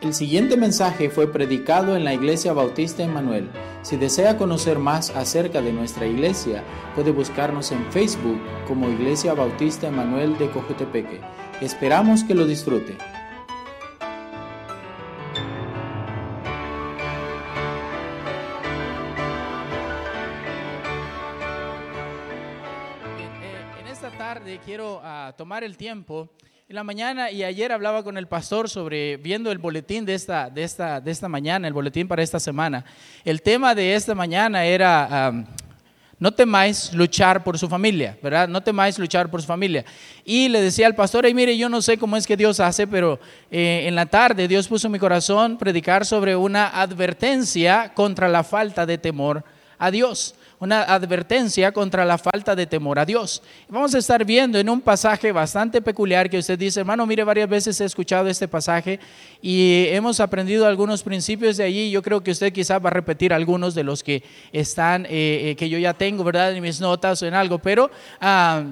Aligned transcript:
El 0.00 0.14
siguiente 0.14 0.56
mensaje 0.56 1.10
fue 1.10 1.30
predicado 1.30 1.94
en 1.94 2.04
la 2.04 2.14
Iglesia 2.14 2.54
Bautista 2.54 3.02
Emanuel. 3.02 3.50
Si 3.82 3.98
desea 3.98 4.38
conocer 4.38 4.78
más 4.78 5.10
acerca 5.10 5.60
de 5.60 5.74
nuestra 5.74 6.06
iglesia, 6.06 6.64
puede 6.94 7.10
buscarnos 7.10 7.70
en 7.70 7.84
Facebook 7.92 8.40
como 8.66 8.88
Iglesia 8.88 9.34
Bautista 9.34 9.88
Emanuel 9.88 10.38
de 10.38 10.50
Cojutepeque. 10.50 11.20
Esperamos 11.60 12.24
que 12.24 12.34
lo 12.34 12.46
disfrute. 12.46 12.96
En 23.78 23.86
esta 23.86 24.10
tarde 24.12 24.60
quiero 24.64 25.02
ah, 25.04 25.34
tomar 25.36 25.62
el 25.62 25.76
tiempo 25.76 26.30
en 26.70 26.76
la 26.76 26.84
mañana 26.84 27.32
y 27.32 27.42
ayer 27.42 27.72
hablaba 27.72 28.04
con 28.04 28.16
el 28.16 28.28
pastor 28.28 28.70
sobre 28.70 29.16
viendo 29.16 29.50
el 29.50 29.58
boletín 29.58 30.04
de 30.04 30.14
esta, 30.14 30.48
de 30.48 30.62
esta, 30.62 31.00
de 31.00 31.10
esta 31.10 31.28
mañana, 31.28 31.66
el 31.66 31.74
boletín 31.74 32.06
para 32.06 32.22
esta 32.22 32.38
semana. 32.38 32.84
El 33.24 33.42
tema 33.42 33.74
de 33.74 33.92
esta 33.96 34.14
mañana 34.14 34.64
era, 34.64 35.32
no 36.20 36.32
temáis 36.32 36.94
luchar 36.94 37.42
por 37.42 37.58
su 37.58 37.68
familia, 37.68 38.16
¿verdad? 38.22 38.46
No 38.46 38.62
temáis 38.62 39.00
luchar 39.00 39.28
por 39.28 39.40
su 39.40 39.48
familia. 39.48 39.84
Y 40.24 40.48
le 40.48 40.60
decía 40.60 40.86
al 40.86 40.94
pastor, 40.94 41.26
y 41.26 41.34
mire, 41.34 41.58
yo 41.58 41.68
no 41.68 41.82
sé 41.82 41.98
cómo 41.98 42.16
es 42.16 42.24
que 42.24 42.36
Dios 42.36 42.60
hace, 42.60 42.86
pero 42.86 43.18
eh, 43.50 43.86
en 43.88 43.96
la 43.96 44.06
tarde 44.06 44.46
Dios 44.46 44.68
puso 44.68 44.88
mi 44.88 45.00
corazón 45.00 45.58
predicar 45.58 46.06
sobre 46.06 46.36
una 46.36 46.68
advertencia 46.68 47.92
contra 47.94 48.28
la 48.28 48.44
falta 48.44 48.86
de 48.86 48.96
temor 48.96 49.42
a 49.76 49.90
Dios 49.90 50.36
una 50.60 50.82
advertencia 50.82 51.72
contra 51.72 52.04
la 52.04 52.18
falta 52.18 52.54
de 52.54 52.66
temor 52.66 52.98
a 52.98 53.06
Dios. 53.06 53.42
Vamos 53.68 53.94
a 53.94 53.98
estar 53.98 54.24
viendo 54.24 54.58
en 54.58 54.68
un 54.68 54.80
pasaje 54.80 55.32
bastante 55.32 55.80
peculiar 55.80 56.28
que 56.28 56.38
usted 56.38 56.58
dice, 56.58 56.80
hermano, 56.80 57.06
mire, 57.06 57.24
varias 57.24 57.48
veces 57.48 57.80
he 57.80 57.86
escuchado 57.86 58.28
este 58.28 58.46
pasaje 58.46 59.00
y 59.40 59.86
hemos 59.88 60.20
aprendido 60.20 60.66
algunos 60.66 61.02
principios 61.02 61.56
de 61.56 61.64
allí. 61.64 61.90
Yo 61.90 62.02
creo 62.02 62.22
que 62.22 62.30
usted 62.30 62.52
quizás 62.52 62.82
va 62.84 62.90
a 62.90 62.92
repetir 62.92 63.32
algunos 63.32 63.74
de 63.74 63.84
los 63.84 64.02
que 64.02 64.22
están, 64.52 65.06
eh, 65.06 65.08
eh, 65.50 65.56
que 65.56 65.68
yo 65.68 65.78
ya 65.78 65.94
tengo, 65.94 66.22
¿verdad? 66.22 66.52
En 66.52 66.62
mis 66.62 66.80
notas 66.80 67.22
o 67.22 67.26
en 67.26 67.34
algo, 67.34 67.58
pero... 67.58 67.90
Ah, 68.20 68.62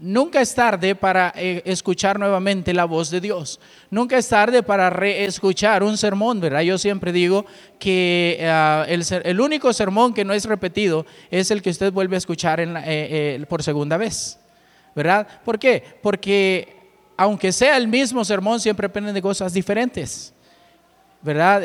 Nunca 0.00 0.40
es 0.40 0.54
tarde 0.54 0.94
para 0.96 1.32
eh, 1.36 1.62
escuchar 1.64 2.18
nuevamente 2.18 2.74
la 2.74 2.84
voz 2.84 3.10
de 3.10 3.20
Dios. 3.20 3.60
Nunca 3.90 4.18
es 4.18 4.28
tarde 4.28 4.62
para 4.62 4.90
reescuchar 4.90 5.82
un 5.84 5.96
sermón, 5.96 6.40
¿verdad? 6.40 6.62
Yo 6.62 6.78
siempre 6.78 7.12
digo 7.12 7.46
que 7.78 8.44
ah, 8.44 8.84
el, 8.88 9.40
único 9.40 9.72
sermón 9.72 10.12
que 10.12 10.24
no 10.24 10.34
es 10.34 10.46
repetido 10.46 11.06
es 11.30 11.50
el 11.50 11.62
que 11.62 11.70
usted 11.70 11.92
vuelve 11.92 12.16
a 12.16 12.18
escuchar 12.18 12.60
eh, 12.60 12.66
eh, 12.86 13.44
por 13.48 13.62
segunda 13.62 13.96
vez, 13.96 14.38
¿verdad? 14.96 15.26
¿Por 15.44 15.58
qué? 15.58 15.82
Porque 16.02 16.76
aunque 17.16 17.52
sea 17.52 17.76
el 17.76 17.86
mismo 17.86 18.24
sermón, 18.24 18.58
siempre 18.58 18.86
aprenden 18.86 19.14
de 19.14 19.22
cosas 19.22 19.52
diferentes, 19.52 20.34
¿verdad? 21.22 21.62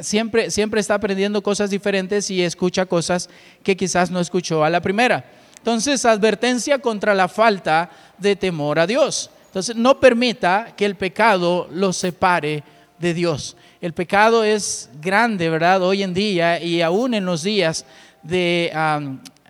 siempre, 0.00 0.50
siempre 0.50 0.80
está 0.80 0.94
aprendiendo 0.94 1.42
cosas 1.42 1.68
diferentes 1.68 2.30
y 2.30 2.42
escucha 2.42 2.86
cosas 2.86 3.28
que 3.62 3.76
quizás 3.76 4.10
no 4.10 4.18
escuchó 4.18 4.64
a 4.64 4.70
la 4.70 4.80
primera. 4.80 5.41
Entonces, 5.62 6.04
advertencia 6.04 6.80
contra 6.80 7.14
la 7.14 7.28
falta 7.28 7.88
de 8.18 8.34
temor 8.34 8.80
a 8.80 8.86
Dios. 8.88 9.30
Entonces, 9.46 9.76
no 9.76 10.00
permita 10.00 10.74
que 10.76 10.84
el 10.84 10.96
pecado 10.96 11.68
lo 11.70 11.92
separe 11.92 12.64
de 12.98 13.14
Dios. 13.14 13.56
El 13.80 13.92
pecado 13.92 14.42
es 14.42 14.90
grande, 15.00 15.48
¿verdad? 15.48 15.80
Hoy 15.84 16.02
en 16.02 16.14
día 16.14 16.60
y 16.60 16.82
aún 16.82 17.14
en 17.14 17.24
los 17.24 17.44
días 17.44 17.86
de 18.24 18.72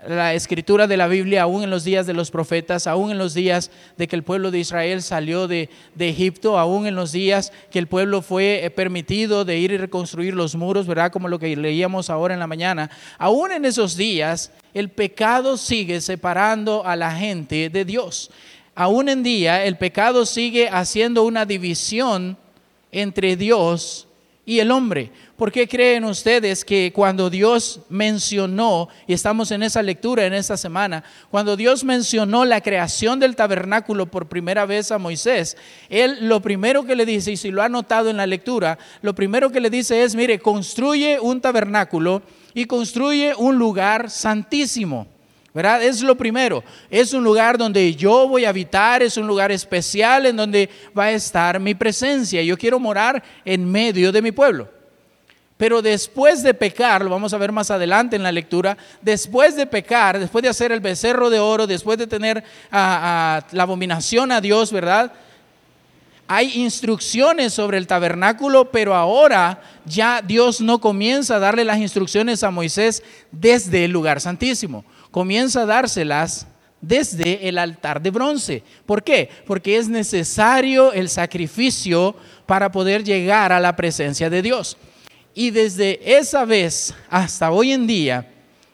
la 0.07 0.35
escritura 0.35 0.87
de 0.87 0.97
la 0.97 1.07
Biblia, 1.07 1.43
aún 1.43 1.63
en 1.63 1.71
los 1.71 1.85
días 1.85 2.07
de 2.07 2.15
los 2.15 2.31
profetas, 2.31 2.87
aún 2.87 3.11
en 3.11 3.19
los 3.19 3.35
días 3.35 3.71
de 3.97 4.09
que 4.09 4.17
el 4.17 4.25
pueblo 4.25 4.51
de 4.51 4.59
Israel 4.59 5.03
salió 5.03 5.47
de, 5.47 5.69
Egipto, 5.99 6.59
aún 6.59 6.87
en 6.87 6.97
los 6.97 7.13
días 7.13 7.53
que 7.71 7.79
el 7.79 7.87
pueblo 7.87 8.23
fue 8.23 8.65
eh, 8.65 8.71
permitido 8.71 9.45
de 9.45 9.59
ir 9.59 9.71
y 9.71 9.77
reconstruir 9.77 10.35
los 10.35 10.57
muros, 10.57 10.87
¿verdad? 10.87 11.13
Como 11.13 11.29
lo 11.29 11.39
que 11.39 11.57
leíamos 11.57 12.11
ahora 12.11 12.35
en 12.35 12.41
la 12.41 12.47
mañana. 12.47 12.91
Aún 13.19 13.53
en 13.53 13.65
esos 13.65 13.97
días, 13.97 14.51
el 14.75 14.89
pecado 14.89 15.57
sigue 15.57 16.01
separando 16.01 16.85
a 16.85 16.97
la 16.97 17.15
gente 17.15 17.71
de 17.71 17.85
Dios. 17.85 18.31
Aún 18.75 19.09
en 19.09 19.23
día 19.23 19.65
el 19.65 19.77
pecado 19.77 20.27
sigue 20.27 20.69
haciendo 20.69 21.25
una 21.25 21.45
división 21.45 22.37
entre 22.91 23.37
Dios 23.37 24.09
y 24.45 24.59
el 24.59 24.71
hombre. 24.71 25.11
¿Por 25.43 25.51
qué 25.51 25.67
creen 25.67 26.05
ustedes 26.05 26.65
que 26.65 26.93
cuando 26.95 27.29
Dios 27.29 27.81
mencionó, 27.89 28.89
y 29.09 29.13
estamos 29.13 29.51
en 29.51 29.65
esa 29.65 29.83
lectura 29.83 30.25
en 30.25 30.35
esta 30.35 30.57
semana, 30.57 31.03
cuando 31.33 31.57
Dios 31.57 31.83
mencionó 31.83 32.45
la 32.45 32.61
creación 32.61 33.19
del 33.19 33.35
tabernáculo 33.35 34.07
por 34.07 34.29
primera 34.29 34.67
vez 34.67 34.93
a 34.93 34.99
Moisés, 34.99 35.57
él 35.89 36.29
lo 36.29 36.41
primero 36.41 36.85
que 36.85 36.95
le 36.95 37.05
dice, 37.05 37.33
y 37.33 37.37
si 37.37 37.51
lo 37.51 37.61
ha 37.61 37.69
notado 37.69 38.09
en 38.09 38.19
la 38.19 38.27
lectura, 38.29 38.79
lo 39.01 39.17
primero 39.17 39.51
que 39.51 39.61
le 39.61 39.69
dice 39.69 40.05
es, 40.05 40.15
mire, 40.15 40.39
construye 40.39 41.19
un 41.19 41.41
tabernáculo 41.41 42.23
y 42.55 42.67
construye 42.67 43.35
un 43.37 43.59
lugar 43.59 44.11
santísimo. 44.11 45.09
¿verdad? 45.53 45.83
Es 45.83 46.03
lo 46.03 46.17
primero. 46.17 46.63
Es 46.89 47.13
un 47.15 47.25
lugar 47.25 47.59
donde 47.59 47.97
yo 47.97 48.29
voy 48.29 48.45
a 48.45 48.51
habitar, 48.51 49.03
es 49.03 49.17
un 49.17 49.27
lugar 49.27 49.51
especial 49.51 50.25
en 50.25 50.37
donde 50.37 50.71
va 50.97 51.07
a 51.07 51.11
estar 51.11 51.59
mi 51.59 51.75
presencia. 51.75 52.41
Yo 52.45 52.57
quiero 52.57 52.79
morar 52.79 53.21
en 53.45 53.69
medio 53.69 54.13
de 54.13 54.23
mi 54.23 54.31
pueblo. 54.31 54.82
Pero 55.63 55.81
después 55.81 56.43
de 56.43 56.55
pecar, 56.55 57.05
lo 57.05 57.11
vamos 57.11 57.33
a 57.33 57.39
ver 57.39 57.53
más 57.53 57.71
adelante 57.71 58.17
en 58.17 58.25
la 58.25 58.33
lectura, 58.33 58.77
después 59.01 59.55
de 59.55 59.65
pecar, 59.65 60.19
después 60.19 60.43
de 60.43 60.49
hacer 60.49 60.73
el 60.73 60.81
becerro 60.81 61.31
de 61.31 61.39
oro, 61.39 61.69
después 61.69 61.97
de 61.99 62.09
tener 62.09 62.43
la 62.73 63.45
abominación 63.53 64.33
a 64.33 64.41
Dios, 64.41 64.73
¿verdad? 64.73 65.13
Hay 66.27 66.61
instrucciones 66.61 67.55
sobre 67.55 67.79
el 67.79 67.87
tabernáculo, 67.87 68.73
pero 68.73 68.93
ahora 68.93 69.63
ya 69.85 70.21
Dios 70.21 70.61
no 70.61 70.81
comienza 70.81 71.37
a 71.37 71.39
darle 71.39 71.65
las 71.65 71.79
instrucciones 71.79 72.43
a 72.43 72.51
Moisés 72.51 73.05
desde 73.31 73.85
el 73.85 73.93
lugar 73.93 74.21
santísimo 74.21 74.85
comienza 75.13 75.63
a 75.63 75.67
dárselas 75.67 76.49
desde 76.81 77.49
el 77.49 77.57
altar 77.57 78.03
de 78.03 78.11
bronce. 78.11 78.65
¿Por 78.85 79.05
qué? 79.05 79.31
Porque 79.47 79.77
es 79.77 79.89
necesario 79.89 80.93
el 80.93 81.09
sacrificio 81.09 82.17
para 82.47 82.73
poder 82.73 83.05
llegar 83.05 83.53
a 83.53 83.61
la 83.61 83.77
presencia 83.77 84.29
de 84.29 84.43
Dios. 84.43 84.77
Y 85.35 85.51
desde 85.51 86.19
esa 86.19 86.45
vez 86.45 86.95
hasta 87.09 87.51
hoy 87.51 87.73
en 87.73 87.87
día 87.87 88.29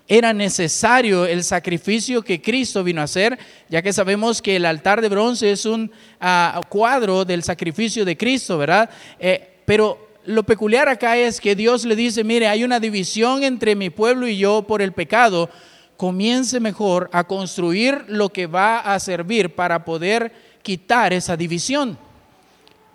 era 0.08 0.32
necesario 0.32 1.26
el 1.26 1.44
sacrificio 1.44 2.22
que 2.22 2.40
Cristo 2.40 2.82
vino 2.82 3.00
a 3.02 3.04
hacer, 3.04 3.38
ya 3.68 3.82
que 3.82 3.92
sabemos 3.92 4.40
que 4.40 4.56
el 4.56 4.64
altar 4.64 5.02
de 5.02 5.10
bronce 5.10 5.52
es 5.52 5.66
un 5.66 5.90
ah, 6.18 6.60
cuadro 6.68 7.24
del 7.24 7.42
sacrificio 7.42 8.04
de 8.04 8.16
Cristo, 8.16 8.56
¿verdad? 8.56 8.88
Eh, 9.20 9.60
pero 9.66 10.08
lo 10.24 10.42
peculiar 10.42 10.88
acá 10.88 11.16
es 11.16 11.40
que 11.40 11.54
Dios 11.54 11.84
le 11.84 11.94
dice, 11.94 12.24
mire, 12.24 12.48
hay 12.48 12.64
una 12.64 12.80
división 12.80 13.44
entre 13.44 13.76
mi 13.76 13.90
pueblo 13.90 14.26
y 14.26 14.38
yo 14.38 14.62
por 14.62 14.80
el 14.80 14.92
pecado, 14.92 15.50
comience 15.98 16.58
mejor 16.58 17.10
a 17.12 17.24
construir 17.24 18.04
lo 18.08 18.30
que 18.30 18.46
va 18.46 18.78
a 18.78 18.98
servir 19.00 19.54
para 19.54 19.84
poder 19.84 20.32
quitar 20.62 21.12
esa 21.12 21.36
división. 21.36 21.98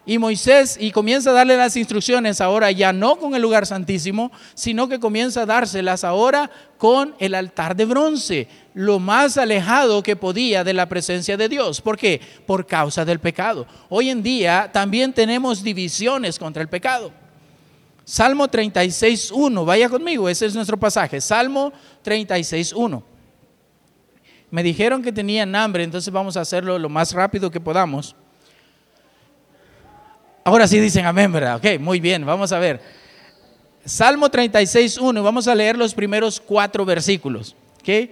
Y 0.05 0.17
Moisés, 0.17 0.77
y 0.77 0.91
comienza 0.91 1.29
a 1.29 1.33
darle 1.33 1.55
las 1.55 1.77
instrucciones 1.77 2.41
ahora 2.41 2.69
ya 2.71 2.91
no 2.91 3.15
con 3.15 3.35
el 3.35 3.41
lugar 3.41 3.65
santísimo, 3.65 4.33
sino 4.53 4.89
que 4.89 4.99
comienza 4.99 5.43
a 5.43 5.45
dárselas 5.45 6.03
ahora 6.03 6.51
con 6.77 7.15
el 7.19 7.33
altar 7.35 7.73
de 7.77 7.85
bronce, 7.85 8.49
lo 8.73 8.99
más 8.99 9.37
alejado 9.37 10.03
que 10.03 10.17
podía 10.17 10.65
de 10.65 10.73
la 10.73 10.89
presencia 10.89 11.37
de 11.37 11.47
Dios. 11.47 11.79
¿Por 11.79 11.97
qué? 11.97 12.19
Por 12.45 12.65
causa 12.65 13.05
del 13.05 13.19
pecado. 13.19 13.65
Hoy 13.87 14.09
en 14.09 14.21
día 14.21 14.69
también 14.73 15.13
tenemos 15.13 15.63
divisiones 15.63 16.37
contra 16.37 16.61
el 16.61 16.67
pecado. 16.67 17.13
Salmo 18.03 18.49
36.1, 18.49 19.65
vaya 19.65 19.87
conmigo, 19.87 20.27
ese 20.27 20.47
es 20.47 20.55
nuestro 20.55 20.77
pasaje. 20.77 21.21
Salmo 21.21 21.71
36.1. 22.03 23.01
Me 24.51 24.61
dijeron 24.61 25.01
que 25.01 25.13
tenían 25.13 25.55
hambre, 25.55 25.85
entonces 25.85 26.11
vamos 26.11 26.35
a 26.35 26.41
hacerlo 26.41 26.77
lo 26.77 26.89
más 26.89 27.13
rápido 27.13 27.49
que 27.49 27.61
podamos. 27.61 28.17
Ahora 30.43 30.67
sí 30.67 30.79
dicen 30.79 31.05
amén, 31.05 31.31
¿verdad? 31.31 31.57
Ok, 31.57 31.79
muy 31.79 31.99
bien, 31.99 32.25
vamos 32.25 32.51
a 32.51 32.59
ver. 32.59 32.81
Salmo 33.85 34.29
36.1, 34.29 35.23
vamos 35.23 35.47
a 35.47 35.55
leer 35.55 35.77
los 35.77 35.93
primeros 35.93 36.39
cuatro 36.39 36.85
versículos. 36.85 37.55
¿Ok? 37.79 38.09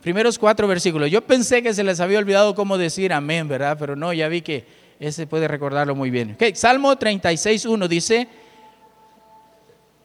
Primeros 0.00 0.38
cuatro 0.38 0.68
versículos. 0.68 1.10
Yo 1.10 1.22
pensé 1.22 1.62
que 1.62 1.74
se 1.74 1.82
les 1.82 2.00
había 2.00 2.18
olvidado 2.18 2.54
cómo 2.54 2.78
decir 2.78 3.12
amén, 3.12 3.48
¿verdad? 3.48 3.76
Pero 3.78 3.96
no, 3.96 4.12
ya 4.12 4.28
vi 4.28 4.42
que 4.42 4.64
ese 5.00 5.26
puede 5.26 5.48
recordarlo 5.48 5.94
muy 5.94 6.10
bien. 6.10 6.32
Ok, 6.32 6.54
Salmo 6.54 6.94
36.1 6.94 7.88
dice 7.88 8.28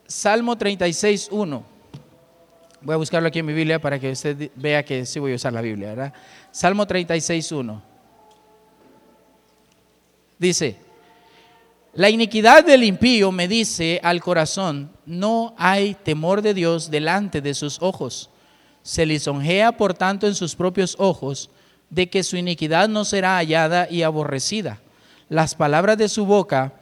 Salmo 0.06 0.58
36, 0.58 1.28
1. 1.30 1.64
Voy 2.82 2.92
a 2.94 2.96
buscarlo 2.96 3.28
aquí 3.28 3.38
en 3.38 3.46
mi 3.46 3.52
Biblia 3.54 3.78
para 3.78 3.98
que 3.98 4.10
usted 4.10 4.50
vea 4.56 4.84
que 4.84 5.06
sí 5.06 5.18
voy 5.18 5.32
a 5.32 5.36
usar 5.36 5.52
la 5.52 5.62
Biblia, 5.62 5.88
¿verdad? 5.90 6.12
Salmo 6.50 6.86
36, 6.86 7.52
1. 7.52 7.82
Dice, 10.38 10.76
la 11.94 12.08
iniquidad 12.08 12.64
del 12.64 12.84
impío 12.84 13.32
me 13.32 13.48
dice 13.48 14.00
al 14.02 14.22
corazón, 14.22 14.90
no 15.04 15.54
hay 15.58 15.94
temor 15.94 16.40
de 16.40 16.54
Dios 16.54 16.90
delante 16.90 17.42
de 17.42 17.52
sus 17.52 17.82
ojos. 17.82 18.30
Se 18.82 19.04
lisonjea 19.04 19.72
por 19.72 19.92
tanto 19.92 20.26
en 20.26 20.34
sus 20.34 20.56
propios 20.56 20.96
ojos 20.98 21.50
de 21.90 22.08
que 22.08 22.22
su 22.22 22.38
iniquidad 22.38 22.88
no 22.88 23.04
será 23.04 23.36
hallada 23.36 23.88
y 23.90 24.02
aborrecida. 24.02 24.80
Las 25.28 25.54
palabras 25.54 25.98
de 25.98 26.08
su 26.08 26.24
boca 26.24 26.72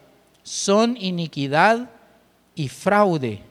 son 0.43 0.95
iniquidad 0.97 1.89
y 2.55 2.69
fraude. 2.69 3.41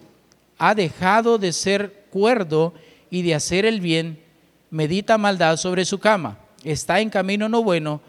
Ha 0.57 0.75
dejado 0.75 1.37
de 1.37 1.53
ser 1.53 2.07
cuerdo 2.11 2.73
y 3.11 3.21
de 3.21 3.35
hacer 3.35 3.67
el 3.67 3.83
bien, 3.83 4.23
medita 4.71 5.19
maldad 5.19 5.59
sobre 5.59 5.85
su 5.85 5.99
cama, 5.99 6.39
está 6.65 7.01
en 7.01 7.11
camino 7.11 7.49
no 7.49 7.63
bueno, 7.63 8.01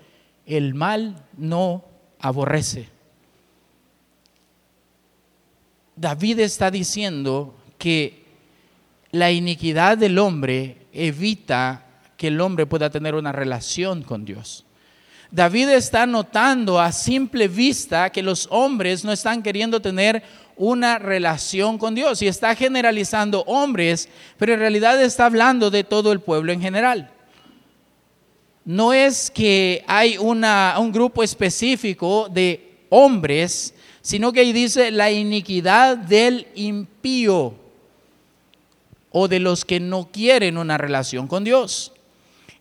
el 0.46 0.74
mal 0.74 1.26
no 1.36 1.84
aborrece. 2.20 2.91
David 6.02 6.40
está 6.40 6.72
diciendo 6.72 7.54
que 7.78 8.26
la 9.12 9.32
iniquidad 9.32 10.00
del 10.00 10.18
hombre 10.18 10.88
evita 10.92 11.86
que 12.18 12.30
el 12.30 12.42
hombre 12.42 12.66
pueda 12.66 12.90
tener 12.90 13.14
una 13.14 13.32
relación 13.32 14.02
con 14.02 14.26
Dios. 14.26 14.66
David 15.30 15.70
está 15.70 16.08
notando 16.08 16.80
a 16.80 16.92
simple 16.92 17.48
vista 17.48 18.10
que 18.10 18.24
los 18.24 18.48
hombres 18.50 19.06
no 19.06 19.12
están 19.12 19.44
queriendo 19.44 19.80
tener 19.80 20.24
una 20.58 20.98
relación 20.98 21.78
con 21.78 21.94
Dios 21.94 22.20
y 22.24 22.28
está 22.28 22.56
generalizando 22.56 23.44
hombres, 23.46 24.10
pero 24.40 24.56
en 24.56 24.60
realidad 24.60 25.00
está 25.00 25.28
hablando 25.28 25.70
de 25.70 25.84
todo 25.84 26.12
el 26.12 26.20
pueblo 26.20 26.52
en 26.52 26.62
general. 26.62 27.12
No 28.66 28.92
es 28.92 29.30
que 29.30 29.84
hay 29.86 30.18
una, 30.18 30.78
un 30.80 30.92
grupo 30.92 31.22
específico 31.22 32.28
de 32.28 32.86
hombres, 32.90 33.76
sino 34.02 34.34
que 34.34 34.42
ahí 34.42 34.54
dice 34.54 34.92
la 34.92 35.12
iniquidad 35.12 35.98
del 35.98 36.48
impío 36.56 37.56
o 39.12 39.28
de 39.28 39.40
los 39.40 39.66
que 39.66 39.80
no 39.80 40.10
quieren 40.12 40.58
una 40.58 40.78
relación 40.78 41.28
con 41.28 41.44
Dios. 41.44 41.92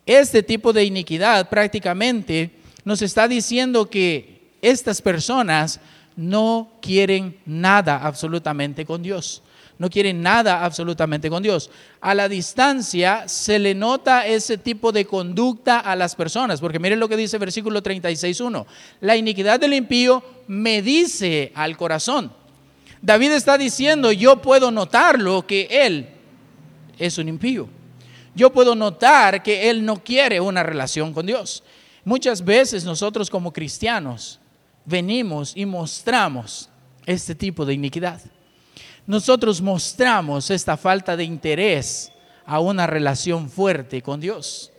Este 0.07 0.43
tipo 0.43 0.73
de 0.73 0.85
iniquidad 0.85 1.49
prácticamente 1.49 2.51
nos 2.85 3.03
está 3.03 3.29
diciendo 3.29 3.89
que 3.89 4.51
estas 4.63 5.01
personas 5.01 5.81
no 6.17 6.73
quieren 6.83 7.39
nada 7.47 7.99
absolutamente 8.05 8.85
con 8.85 9.03
Dios. 9.03 9.43
No 9.81 9.89
quieren 9.89 10.21
nada 10.21 10.63
absolutamente 10.63 11.31
con 11.31 11.43
Dios. 11.43 11.71
A 12.03 12.15
la 12.15 12.29
distancia 12.29 13.27
se 13.27 13.59
le 13.59 13.75
nota 13.75 14.27
ese 14.27 14.59
tipo 14.59 14.93
de 14.93 15.07
conducta 15.07 15.81
a 15.81 15.97
las 15.97 16.15
personas, 16.15 16.61
porque 16.61 16.79
miren 16.79 17.01
lo 17.01 17.09
que 17.09 17.17
dice 17.17 17.39
versículo 17.39 17.83
36.1. 17.83 18.67
La 19.01 19.17
iniquidad 19.17 19.59
del 19.59 19.73
impío 19.73 20.23
me 20.49 20.83
dice 20.83 21.51
al 21.55 21.79
corazón. 21.79 22.31
David 23.01 23.33
está 23.33 23.57
diciendo, 23.57 24.13
yo 24.13 24.43
puedo 24.43 24.71
notarlo 24.71 25.47
que 25.47 25.67
él 25.71 26.11
es 26.99 27.17
un 27.17 27.31
impío. 27.31 27.67
Yo 28.35 28.53
puedo 28.53 28.75
notar 28.75 29.43
que 29.43 29.71
él 29.71 29.83
no 29.83 30.05
quiere 30.05 30.41
una 30.41 30.63
relación 30.63 31.15
con 31.15 31.25
Dios. 31.25 31.63
Muchas 32.05 32.45
veces 32.45 32.85
nosotros 32.85 33.31
como 33.31 33.51
cristianos 33.51 34.41
venimos 34.85 35.55
y 35.57 35.65
mostramos 35.65 36.69
este 37.07 37.35
tipo 37.35 37.65
de 37.65 37.73
iniquidad. 37.73 38.21
Nosotros 39.11 39.61
mostramos 39.61 40.51
esta 40.51 40.77
falta 40.77 41.17
de 41.17 41.25
interés 41.25 42.13
a 42.47 42.61
una 42.61 42.87
relación 42.87 43.51
fuerte 43.51 44.03
con 44.03 44.21
Dios. 44.21 44.71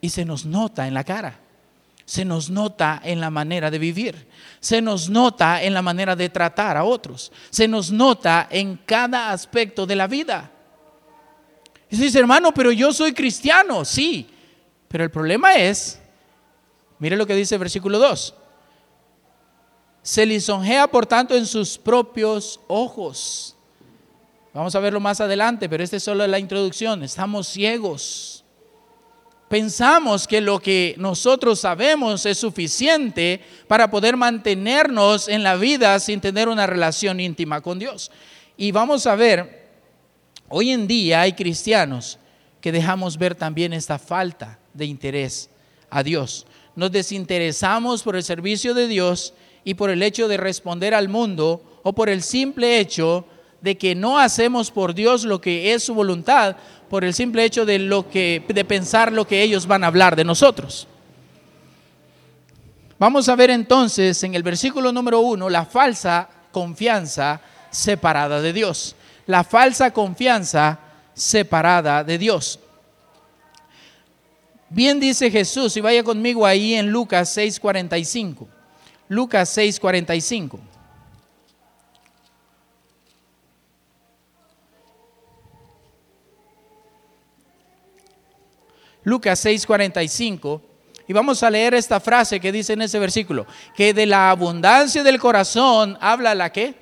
Y 0.00 0.08
se 0.08 0.24
nos 0.24 0.46
nota 0.46 0.88
en 0.88 0.94
la 0.94 1.04
cara, 1.04 1.38
se 2.06 2.24
nos 2.24 2.48
nota 2.48 2.98
en 3.04 3.20
la 3.20 3.28
manera 3.28 3.70
de 3.70 3.78
vivir, 3.78 4.26
se 4.58 4.80
nos 4.80 5.10
nota 5.10 5.62
en 5.62 5.74
la 5.74 5.82
manera 5.82 6.16
de 6.16 6.30
tratar 6.30 6.78
a 6.78 6.84
otros, 6.84 7.30
se 7.50 7.68
nos 7.68 7.92
nota 7.92 8.48
en 8.50 8.78
cada 8.86 9.32
aspecto 9.32 9.84
de 9.84 9.96
la 9.96 10.06
vida. 10.06 10.50
Y 11.90 11.98
dice, 11.98 12.20
hermano, 12.20 12.54
pero 12.54 12.72
yo 12.72 12.90
soy 12.90 13.12
cristiano, 13.12 13.84
sí, 13.84 14.30
pero 14.88 15.04
el 15.04 15.10
problema 15.10 15.56
es, 15.56 16.00
mire 16.98 17.18
lo 17.18 17.26
que 17.26 17.36
dice 17.36 17.56
el 17.56 17.58
versículo 17.58 17.98
2, 17.98 18.34
se 20.02 20.26
lisonjea 20.26 20.86
por 20.86 21.06
tanto 21.06 21.36
en 21.36 21.46
sus 21.46 21.76
propios 21.76 22.60
ojos. 22.68 23.56
Vamos 24.52 24.74
a 24.74 24.80
verlo 24.80 24.98
más 24.98 25.20
adelante, 25.20 25.68
pero 25.68 25.84
esta 25.84 25.96
es 25.96 26.02
solo 26.02 26.26
la 26.26 26.38
introducción. 26.38 27.04
Estamos 27.04 27.46
ciegos. 27.46 28.44
Pensamos 29.48 30.26
que 30.26 30.40
lo 30.40 30.60
que 30.60 30.94
nosotros 30.98 31.60
sabemos 31.60 32.24
es 32.24 32.38
suficiente 32.38 33.40
para 33.66 33.90
poder 33.90 34.16
mantenernos 34.16 35.28
en 35.28 35.42
la 35.42 35.56
vida 35.56 35.98
sin 35.98 36.20
tener 36.20 36.48
una 36.48 36.66
relación 36.66 37.18
íntima 37.18 37.60
con 37.60 37.78
Dios. 37.78 38.10
Y 38.56 38.70
vamos 38.70 39.06
a 39.06 39.16
ver, 39.16 39.68
hoy 40.48 40.70
en 40.70 40.86
día 40.86 41.22
hay 41.22 41.32
cristianos 41.32 42.18
que 42.60 42.72
dejamos 42.72 43.18
ver 43.18 43.34
también 43.34 43.72
esta 43.72 43.98
falta 43.98 44.58
de 44.72 44.84
interés 44.84 45.50
a 45.90 46.02
Dios. 46.02 46.46
Nos 46.76 46.92
desinteresamos 46.92 48.02
por 48.02 48.16
el 48.16 48.22
servicio 48.22 48.74
de 48.74 48.86
Dios 48.86 49.34
y 49.70 49.74
por 49.74 49.88
el 49.88 50.02
hecho 50.02 50.26
de 50.26 50.36
responder 50.36 50.94
al 50.94 51.08
mundo 51.08 51.62
o 51.84 51.92
por 51.92 52.08
el 52.08 52.24
simple 52.24 52.80
hecho 52.80 53.24
de 53.60 53.78
que 53.78 53.94
no 53.94 54.18
hacemos 54.18 54.72
por 54.72 54.94
Dios 54.94 55.22
lo 55.22 55.40
que 55.40 55.72
es 55.72 55.84
su 55.84 55.94
voluntad, 55.94 56.56
por 56.88 57.04
el 57.04 57.14
simple 57.14 57.44
hecho 57.44 57.64
de 57.64 57.78
lo 57.78 58.10
que 58.10 58.44
de 58.48 58.64
pensar 58.64 59.12
lo 59.12 59.28
que 59.28 59.44
ellos 59.44 59.68
van 59.68 59.84
a 59.84 59.86
hablar 59.86 60.16
de 60.16 60.24
nosotros. 60.24 60.88
Vamos 62.98 63.28
a 63.28 63.36
ver 63.36 63.50
entonces 63.50 64.20
en 64.24 64.34
el 64.34 64.42
versículo 64.42 64.90
número 64.90 65.20
uno 65.20 65.48
la 65.48 65.64
falsa 65.64 66.28
confianza 66.50 67.40
separada 67.70 68.40
de 68.40 68.52
Dios. 68.52 68.96
La 69.26 69.44
falsa 69.44 69.92
confianza 69.92 70.80
separada 71.14 72.02
de 72.02 72.18
Dios. 72.18 72.58
Bien 74.68 74.98
dice 74.98 75.30
Jesús, 75.30 75.76
y 75.76 75.80
vaya 75.80 76.02
conmigo 76.02 76.44
ahí 76.44 76.74
en 76.74 76.90
Lucas 76.90 77.36
6:45. 77.36 78.48
Lucas 79.10 79.48
6:45. 79.56 80.60
Lucas 89.02 89.44
6:45. 89.44 90.62
Y 91.08 91.12
vamos 91.12 91.42
a 91.42 91.50
leer 91.50 91.74
esta 91.74 91.98
frase 91.98 92.38
que 92.38 92.52
dice 92.52 92.74
en 92.74 92.82
ese 92.82 93.00
versículo, 93.00 93.48
que 93.74 93.92
de 93.92 94.06
la 94.06 94.30
abundancia 94.30 95.02
del 95.02 95.18
corazón 95.18 95.98
habla 96.00 96.36
la 96.36 96.52
qué? 96.52 96.76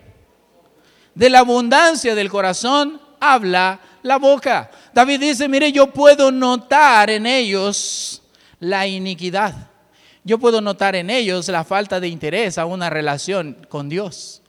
De 1.15 1.31
la 1.31 1.39
abundancia 1.39 2.15
del 2.15 2.29
corazón 2.29 3.01
habla 3.21 3.81
la 4.03 4.19
boca. 4.19 4.71
David 4.93 5.21
dice, 5.21 5.49
mire, 5.49 5.73
yo 5.73 5.87
puedo 5.91 6.31
notar 6.31 7.09
en 7.09 7.25
ellos 7.25 8.21
la 8.61 8.87
iniquidad 8.87 9.68
yo 10.29 10.39
puedo 10.39 10.61
notar 10.61 10.95
en 10.95 11.09
ellos 11.09 11.49
la 11.49 11.65
falta 11.65 12.01
de 12.01 12.09
interés 12.09 12.59
a 12.59 12.67
una 12.67 12.91
relación 12.91 13.67
con 13.71 13.89
Dios. 13.89 14.43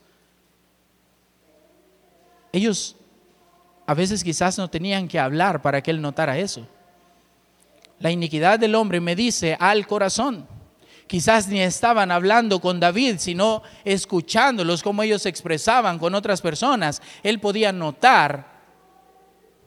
Ellos 2.51 2.97
a 3.87 3.93
veces 3.93 4.21
quizás 4.21 4.57
no 4.57 4.69
tenían 4.69 5.07
que 5.07 5.17
hablar 5.17 5.61
para 5.61 5.81
que 5.81 5.91
él 5.91 6.01
notara 6.01 6.37
eso. 6.37 6.67
La 7.99 8.11
iniquidad 8.11 8.59
del 8.59 8.75
hombre 8.75 8.99
me 8.99 9.15
dice 9.15 9.55
al 9.57 9.87
corazón. 9.87 10.45
Quizás 11.07 11.47
ni 11.47 11.61
estaban 11.61 12.11
hablando 12.11 12.59
con 12.59 12.81
David, 12.81 13.15
sino 13.19 13.63
escuchándolos 13.85 14.83
como 14.83 15.01
ellos 15.03 15.25
expresaban 15.25 15.97
con 15.97 16.13
otras 16.13 16.41
personas. 16.41 17.01
Él 17.23 17.39
podía 17.39 17.71
notar 17.71 18.51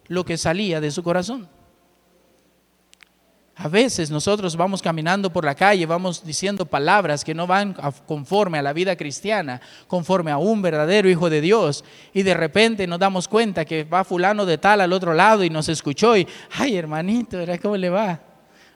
lo 0.09 0.27
que 0.27 0.37
salía 0.37 0.79
de 0.79 0.91
su 0.91 1.03
corazón. 1.03 1.49
A 3.55 3.69
veces 3.69 4.11
nosotros 4.11 4.57
vamos 4.57 4.81
caminando 4.81 5.31
por 5.31 5.45
la 5.45 5.55
calle, 5.55 5.85
vamos 5.85 6.25
diciendo 6.25 6.65
palabras 6.65 7.23
que 7.23 7.35
no 7.35 7.47
van 7.47 7.77
conforme 8.07 8.59
a 8.59 8.63
la 8.63 8.73
vida 8.73 8.97
cristiana, 8.97 9.61
conforme 9.87 10.31
a 10.31 10.39
un 10.39 10.63
verdadero 10.63 11.09
hijo 11.09 11.29
de 11.29 11.43
Dios, 11.43 11.85
y 12.15 12.23
de 12.23 12.33
repente 12.33 12.87
nos 12.87 12.99
damos 12.99 13.29
cuenta 13.29 13.67
que 13.67 13.85
va 13.85 14.05
fulano 14.05 14.47
de 14.47 14.57
tal 14.57 14.81
al 14.81 14.93
otro 14.93 15.13
lado 15.13 15.45
y 15.45 15.51
nos 15.51 15.69
escuchó 15.69 16.17
y, 16.17 16.27
ay 16.53 16.77
hermanito, 16.77 17.39
¿cómo 17.61 17.77
le 17.77 17.91
va? 17.91 18.21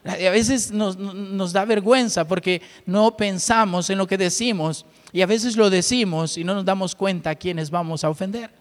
A 0.05 0.29
veces 0.29 0.71
nos, 0.71 0.95
nos 0.95 1.51
da 1.51 1.65
vergüenza 1.65 2.27
porque 2.27 2.61
no 2.85 3.17
pensamos 3.17 3.89
en 3.89 3.97
lo 3.97 4.05
que 4.05 4.17
decimos 4.17 4.85
y 5.11 5.21
a 5.21 5.25
veces 5.25 5.57
lo 5.57 5.69
decimos 5.71 6.37
y 6.37 6.43
no 6.43 6.53
nos 6.53 6.63
damos 6.63 6.93
cuenta 6.95 7.31
a 7.31 7.35
quienes 7.35 7.71
vamos 7.71 8.03
a 8.03 8.09
ofender. 8.09 8.56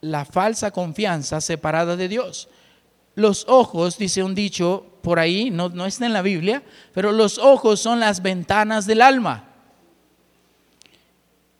La 0.00 0.24
falsa 0.24 0.70
confianza 0.70 1.40
separada 1.40 1.96
de 1.96 2.08
Dios. 2.08 2.48
Los 3.14 3.46
ojos, 3.48 3.98
dice 3.98 4.22
un 4.22 4.34
dicho 4.34 4.86
por 5.02 5.18
ahí, 5.18 5.50
no, 5.50 5.68
no 5.68 5.86
está 5.86 6.06
en 6.06 6.12
la 6.12 6.22
Biblia, 6.22 6.62
pero 6.92 7.12
los 7.12 7.38
ojos 7.38 7.80
son 7.80 8.00
las 8.00 8.22
ventanas 8.22 8.86
del 8.86 9.02
alma. 9.02 9.44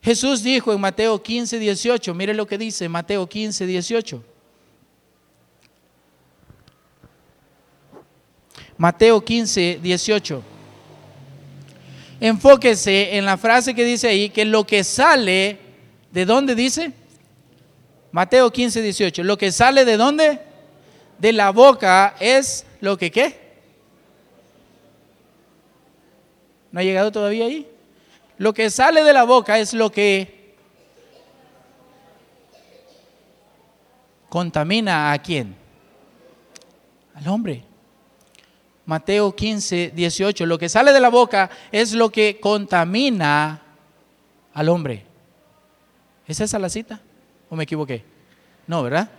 Jesús 0.02 0.43
dijo 0.43 0.73
en 0.73 0.81
Mateo 0.81 1.21
15, 1.21 1.59
18, 1.59 2.14
mire 2.14 2.35
lo 2.35 2.47
que 2.47 2.59
dice 2.59 2.88
Mateo 2.88 3.26
15, 3.26 3.66
18. 3.66 4.23
Mateo 8.78 9.25
15, 9.25 9.81
18. 9.83 10.43
Enfóquese 12.21 13.16
en 13.16 13.25
la 13.25 13.37
frase 13.37 13.75
que 13.75 13.85
dice 13.85 14.09
ahí, 14.09 14.31
que 14.31 14.45
lo 14.45 14.66
que 14.66 14.85
sale, 14.85 15.59
¿de 16.12 16.25
dónde 16.25 16.55
dice? 16.55 16.93
Mateo 18.16 18.50
15, 18.50 18.80
18. 18.80 19.25
Lo 19.25 19.37
que 19.37 19.52
sale 19.52 19.85
de 19.85 19.99
dónde? 19.99 20.40
De 21.18 21.35
la 21.35 21.50
boca 21.50 22.16
es 22.18 22.64
lo 22.80 22.96
que 22.96 23.11
qué? 23.11 23.58
¿No 26.73 26.80
ha 26.80 26.82
llegado 26.82 27.12
todavía 27.12 27.44
ahí? 27.44 27.68
Lo 28.38 28.54
que 28.54 28.70
sale 28.70 29.04
de 29.04 29.12
la 29.12 29.25
boca 29.25 29.58
es 29.58 29.75
lo 29.75 29.92
que 29.92 30.54
contamina 34.30 35.12
a 35.12 35.18
quién? 35.18 35.54
Al 37.16 37.28
hombre. 37.28 37.64
Mateo 38.87 39.37
15, 39.37 39.92
18. 39.94 40.46
Lo 40.46 40.56
que 40.56 40.70
sale 40.70 40.94
de 40.94 41.00
la 41.00 41.11
boca 41.11 41.50
es 41.70 41.92
lo 41.92 42.11
que 42.11 42.40
contamina 42.40 43.61
al 44.54 44.70
hombre. 44.70 45.04
¿Es 46.26 46.40
esa 46.40 46.58
la 46.58 46.70
cita? 46.70 47.02
¿O 47.49 47.57
me 47.57 47.65
equivoqué? 47.65 48.05
No, 48.67 48.83
¿verdad? 48.83 49.11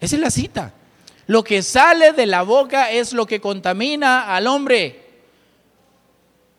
Esa 0.00 0.16
es 0.16 0.20
la 0.20 0.30
cita. 0.30 0.72
Lo 1.26 1.42
que 1.42 1.62
sale 1.62 2.12
de 2.12 2.26
la 2.26 2.42
boca 2.42 2.90
es 2.90 3.12
lo 3.12 3.26
que 3.26 3.40
contamina 3.40 4.34
al 4.34 4.46
hombre. 4.46 5.02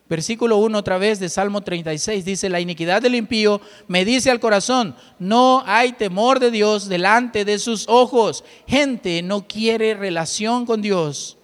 Versículo 0.08 0.58
1 0.58 0.78
otra 0.78 0.98
vez 0.98 1.18
de 1.18 1.28
Salmo 1.28 1.62
36 1.62 2.24
dice, 2.24 2.48
la 2.48 2.60
iniquidad 2.60 3.02
del 3.02 3.16
impío 3.16 3.60
me 3.88 4.04
dice 4.04 4.30
al 4.30 4.38
corazón, 4.38 4.94
no 5.18 5.64
hay 5.66 5.92
temor 5.92 6.38
de 6.38 6.52
Dios 6.52 6.88
delante 6.88 7.44
de 7.44 7.58
sus 7.58 7.88
ojos. 7.88 8.44
Gente 8.68 9.22
no 9.22 9.48
quiere 9.48 9.94
relación 9.94 10.64
con 10.64 10.80
Dios 10.80 11.36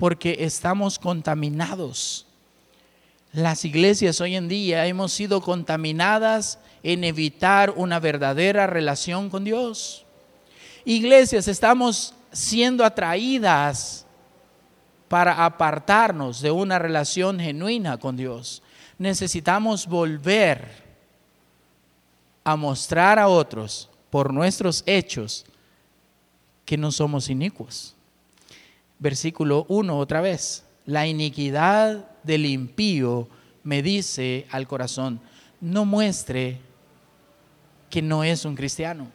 porque 0.00 0.38
estamos 0.40 0.98
contaminados. 0.98 2.26
Las 3.32 3.66
iglesias 3.66 4.20
hoy 4.22 4.34
en 4.34 4.48
día 4.48 4.86
hemos 4.86 5.12
sido 5.12 5.42
contaminadas 5.42 6.58
en 6.82 7.04
evitar 7.04 7.72
una 7.76 8.00
verdadera 8.00 8.66
relación 8.66 9.30
con 9.30 9.44
Dios. 9.44 10.04
Iglesias, 10.84 11.48
estamos 11.48 12.14
siendo 12.32 12.84
atraídas 12.84 14.06
para 15.08 15.44
apartarnos 15.44 16.40
de 16.40 16.50
una 16.50 16.78
relación 16.78 17.40
genuina 17.40 17.98
con 17.98 18.16
Dios. 18.16 18.62
Necesitamos 18.98 19.86
volver 19.86 20.68
a 22.44 22.56
mostrar 22.56 23.18
a 23.18 23.28
otros 23.28 23.90
por 24.08 24.32
nuestros 24.32 24.82
hechos 24.86 25.44
que 26.64 26.76
no 26.76 26.92
somos 26.92 27.28
inicuos. 27.28 27.96
Versículo 28.98 29.66
1 29.68 29.98
otra 29.98 30.20
vez. 30.20 30.64
La 30.86 31.06
iniquidad 31.06 32.08
del 32.22 32.46
impío 32.46 33.28
me 33.64 33.82
dice 33.82 34.46
al 34.50 34.66
corazón, 34.66 35.20
no 35.60 35.84
muestre 35.84 36.60
que 37.90 38.00
no 38.00 38.24
es 38.24 38.44
un 38.44 38.54
cristiano. 38.54 39.08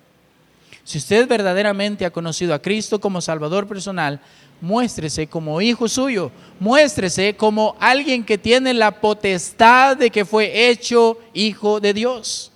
Si 0.83 0.99
usted 0.99 1.27
verdaderamente 1.27 2.05
ha 2.05 2.11
conocido 2.11 2.53
a 2.53 2.61
Cristo 2.61 2.99
como 2.99 3.19
Salvador 3.19 3.67
personal, 3.67 4.19
muéstrese 4.61 5.25
como 5.25 5.59
hijo 5.59 5.87
suyo, 5.87 6.31
muéstrese 6.59 7.35
como 7.35 7.75
alguien 7.79 8.23
que 8.23 8.37
tiene 8.37 8.73
la 8.73 8.91
potestad 8.91 9.97
de 9.97 10.11
que 10.11 10.25
fue 10.25 10.69
hecho 10.69 11.19
hijo 11.33 11.79
de 11.79 11.93
Dios. 11.93 12.51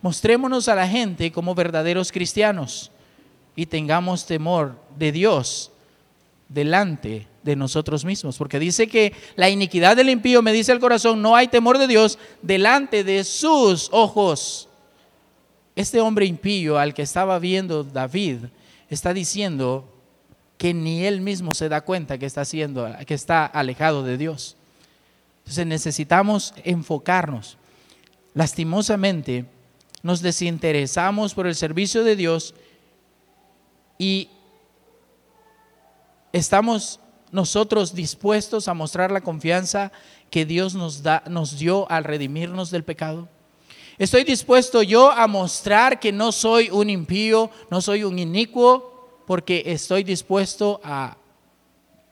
Mostrémonos 0.00 0.66
a 0.66 0.74
la 0.74 0.88
gente 0.88 1.30
como 1.30 1.54
verdaderos 1.54 2.10
cristianos 2.10 2.90
y 3.54 3.66
tengamos 3.66 4.26
temor 4.26 4.76
de 4.98 5.12
Dios 5.12 5.70
delante 6.48 7.28
de 7.42 7.56
nosotros 7.56 8.04
mismos, 8.04 8.36
porque 8.36 8.58
dice 8.58 8.86
que 8.86 9.12
la 9.36 9.48
iniquidad 9.48 9.96
del 9.96 10.10
impío 10.10 10.42
me 10.42 10.52
dice 10.52 10.72
el 10.72 10.80
corazón, 10.80 11.22
no 11.22 11.36
hay 11.36 11.48
temor 11.48 11.78
de 11.78 11.86
Dios 11.86 12.18
delante 12.42 13.04
de 13.04 13.24
sus 13.24 13.88
ojos. 13.92 14.68
Este 15.74 16.00
hombre 16.00 16.26
impío 16.26 16.78
al 16.78 16.94
que 16.94 17.02
estaba 17.02 17.38
viendo 17.38 17.84
David 17.84 18.38
está 18.88 19.14
diciendo 19.14 19.88
que 20.58 20.74
ni 20.74 21.04
él 21.04 21.20
mismo 21.20 21.54
se 21.54 21.68
da 21.68 21.80
cuenta 21.80 22.18
que 22.18 22.26
está 22.26 22.42
haciendo, 22.42 22.88
que 23.06 23.14
está 23.14 23.46
alejado 23.46 24.02
de 24.02 24.18
Dios. 24.18 24.56
Entonces 25.38 25.66
necesitamos 25.66 26.54
enfocarnos. 26.62 27.56
Lastimosamente 28.34 29.46
nos 30.02 30.20
desinteresamos 30.20 31.34
por 31.34 31.46
el 31.46 31.54
servicio 31.54 32.04
de 32.04 32.16
Dios 32.16 32.54
y 33.98 34.28
estamos 36.32 37.00
nosotros 37.30 37.94
dispuestos 37.94 38.68
a 38.68 38.74
mostrar 38.74 39.10
la 39.10 39.22
confianza 39.22 39.90
que 40.30 40.44
Dios 40.44 40.74
nos, 40.74 41.02
da, 41.02 41.22
nos 41.28 41.58
dio 41.58 41.90
al 41.90 42.04
redimirnos 42.04 42.70
del 42.70 42.84
pecado? 42.84 43.28
¿Estoy 43.98 44.24
dispuesto 44.24 44.82
yo 44.82 45.10
a 45.10 45.26
mostrar 45.26 46.00
que 46.00 46.12
no 46.12 46.32
soy 46.32 46.70
un 46.70 46.88
impío, 46.88 47.50
no 47.70 47.80
soy 47.80 48.04
un 48.04 48.18
inicuo, 48.18 49.22
porque 49.26 49.62
estoy 49.66 50.02
dispuesto 50.02 50.80
a 50.82 51.16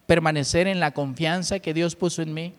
permanecer 0.07 0.67
en 0.67 0.81
la 0.81 0.93
confianza 0.93 1.59
que 1.59 1.75
Dios 1.75 1.97
puso 1.97 2.23
en 2.23 2.35
mí? 2.35 2.53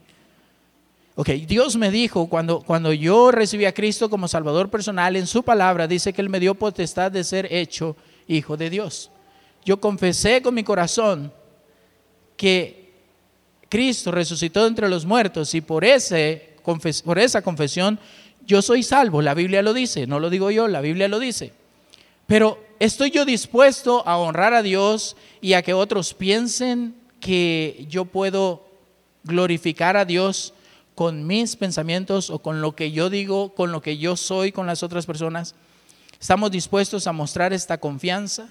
Ok, 1.15 1.29
Dios 1.29 1.75
me 1.75 1.91
dijo 1.91 2.27
cuando, 2.27 2.61
cuando 2.61 2.93
yo 2.93 3.31
recibí 3.31 3.65
a 3.65 3.73
Cristo 3.73 4.09
como 4.09 4.27
Salvador 4.27 4.69
personal, 4.69 5.15
en 5.15 5.27
su 5.27 5.43
palabra 5.43 5.87
dice 5.87 6.13
que 6.13 6.21
Él 6.21 6.29
me 6.29 6.39
dio 6.39 6.55
potestad 6.55 7.11
de 7.11 7.23
ser 7.23 7.51
hecho 7.53 7.95
hijo 8.27 8.57
de 8.57 8.69
Dios. 8.69 9.11
Yo 9.63 9.79
confesé 9.79 10.41
con 10.41 10.55
mi 10.55 10.63
corazón 10.63 11.31
que 12.37 12.93
Cristo 13.69 14.11
resucitó 14.11 14.65
entre 14.65 14.89
los 14.89 15.05
muertos 15.05 15.53
y 15.53 15.61
por, 15.61 15.85
ese, 15.85 16.55
por 17.05 17.19
esa 17.19 17.41
confesión 17.41 17.99
yo 18.51 18.61
soy 18.61 18.83
salvo, 18.83 19.21
la 19.21 19.33
Biblia 19.33 19.61
lo 19.61 19.73
dice, 19.73 20.07
no 20.07 20.19
lo 20.19 20.29
digo 20.29 20.51
yo, 20.51 20.67
la 20.67 20.81
Biblia 20.81 21.07
lo 21.07 21.19
dice. 21.19 21.53
Pero 22.27 22.61
¿estoy 22.79 23.09
yo 23.09 23.23
dispuesto 23.23 24.05
a 24.05 24.17
honrar 24.17 24.53
a 24.53 24.61
Dios 24.61 25.15
y 25.39 25.53
a 25.53 25.61
que 25.61 25.73
otros 25.73 26.13
piensen 26.13 26.93
que 27.21 27.85
yo 27.89 28.03
puedo 28.03 28.65
glorificar 29.23 29.95
a 29.95 30.03
Dios 30.03 30.53
con 30.95 31.25
mis 31.25 31.55
pensamientos 31.55 32.29
o 32.29 32.39
con 32.39 32.59
lo 32.59 32.75
que 32.75 32.91
yo 32.91 33.09
digo, 33.09 33.55
con 33.55 33.71
lo 33.71 33.81
que 33.81 33.97
yo 33.97 34.17
soy 34.17 34.51
con 34.51 34.67
las 34.67 34.83
otras 34.83 35.05
personas? 35.05 35.55
¿Estamos 36.19 36.51
dispuestos 36.51 37.07
a 37.07 37.13
mostrar 37.13 37.53
esta 37.53 37.77
confianza? 37.77 38.49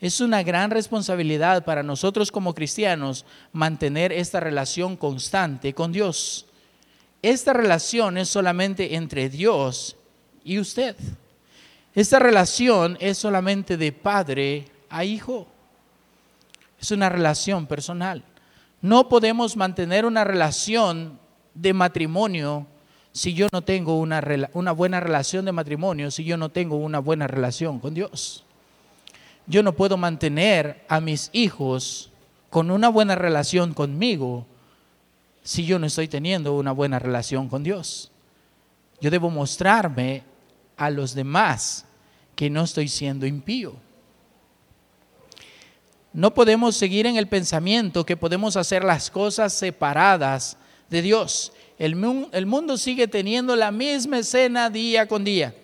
Es 0.00 0.20
una 0.20 0.42
gran 0.42 0.72
responsabilidad 0.72 1.64
para 1.64 1.84
nosotros 1.84 2.32
como 2.32 2.52
cristianos 2.52 3.24
mantener 3.52 4.10
esta 4.10 4.40
relación 4.40 4.96
constante 4.96 5.72
con 5.72 5.92
Dios. 5.92 6.46
Esta 7.22 7.52
relación 7.52 8.18
es 8.18 8.28
solamente 8.28 8.94
entre 8.94 9.28
Dios 9.28 9.96
y 10.44 10.58
usted. 10.58 10.96
Esta 11.94 12.18
relación 12.18 12.96
es 13.00 13.18
solamente 13.18 13.76
de 13.76 13.92
padre 13.92 14.66
a 14.88 15.04
hijo. 15.04 15.46
Es 16.80 16.90
una 16.90 17.08
relación 17.08 17.66
personal. 17.66 18.24
No 18.80 19.08
podemos 19.08 19.56
mantener 19.56 20.06
una 20.06 20.24
relación 20.24 21.18
de 21.54 21.74
matrimonio 21.74 22.66
si 23.12 23.34
yo 23.34 23.48
no 23.52 23.62
tengo 23.62 23.98
una, 23.98 24.22
una 24.54 24.72
buena 24.72 25.00
relación 25.00 25.44
de 25.44 25.52
matrimonio, 25.52 26.10
si 26.10 26.24
yo 26.24 26.36
no 26.36 26.48
tengo 26.48 26.76
una 26.76 27.00
buena 27.00 27.26
relación 27.26 27.80
con 27.80 27.92
Dios 27.92 28.44
yo 29.50 29.64
no 29.64 29.72
puedo 29.72 29.96
mantener 29.96 30.84
a 30.88 31.00
mis 31.00 31.28
hijos 31.32 32.10
con 32.50 32.70
una 32.70 32.88
buena 32.88 33.16
relación 33.16 33.74
conmigo 33.74 34.46
si 35.42 35.64
yo 35.64 35.78
no 35.78 35.86
estoy 35.86 36.08
teniendo 36.08 36.54
una 36.56 36.72
buena 36.72 36.98
relación 36.98 37.48
con 37.48 37.62
Dios. 37.62 38.10
Yo 39.00 39.10
debo 39.10 39.30
mostrarme 39.30 40.22
a 40.76 40.90
los 40.90 41.14
demás 41.14 41.84
que 42.34 42.50
no 42.50 42.64
estoy 42.64 42.88
siendo 42.88 43.26
impío. 43.26 43.74
No 46.12 46.34
podemos 46.34 46.76
seguir 46.76 47.06
en 47.06 47.16
el 47.16 47.28
pensamiento 47.28 48.04
que 48.04 48.16
podemos 48.16 48.56
hacer 48.56 48.82
las 48.82 49.10
cosas 49.10 49.52
separadas 49.52 50.56
de 50.88 51.02
Dios. 51.02 51.52
El, 51.78 51.94
mundo 51.94 52.76
sigue 52.76 53.08
teniendo 53.08 53.56
la 53.56 53.70
misma 53.70 54.18
escena 54.18 54.68
día 54.70 55.06
con 55.06 55.24
día. 55.24 55.54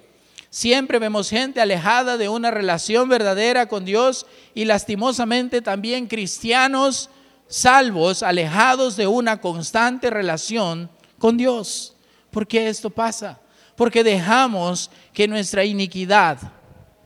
Siempre 0.49 0.99
vemos 0.99 1.29
gente 1.29 1.61
alejada 1.61 2.17
de 2.17 2.29
una 2.29 2.51
relación 2.51 3.09
verdadera 3.09 3.67
con 3.67 3.85
Dios 3.85 4.25
y 4.55 4.65
lastimosamente 4.65 5.61
también 5.61 6.07
cristianos 6.07 7.11
salvos, 7.49 8.23
alejados 8.23 8.97
de 8.97 9.07
una 9.07 9.41
constante 9.41 10.11
relación 10.11 10.91
con 11.19 11.37
Dios. 11.37 11.95
¿Por 12.31 12.47
qué 12.47 12.69
esto 12.69 12.91
pasa? 12.91 13.41
Porque 13.77 14.03
dejamos 14.03 14.91
que 15.13 15.29
nuestra 15.29 15.65
iniquidad 15.65 16.39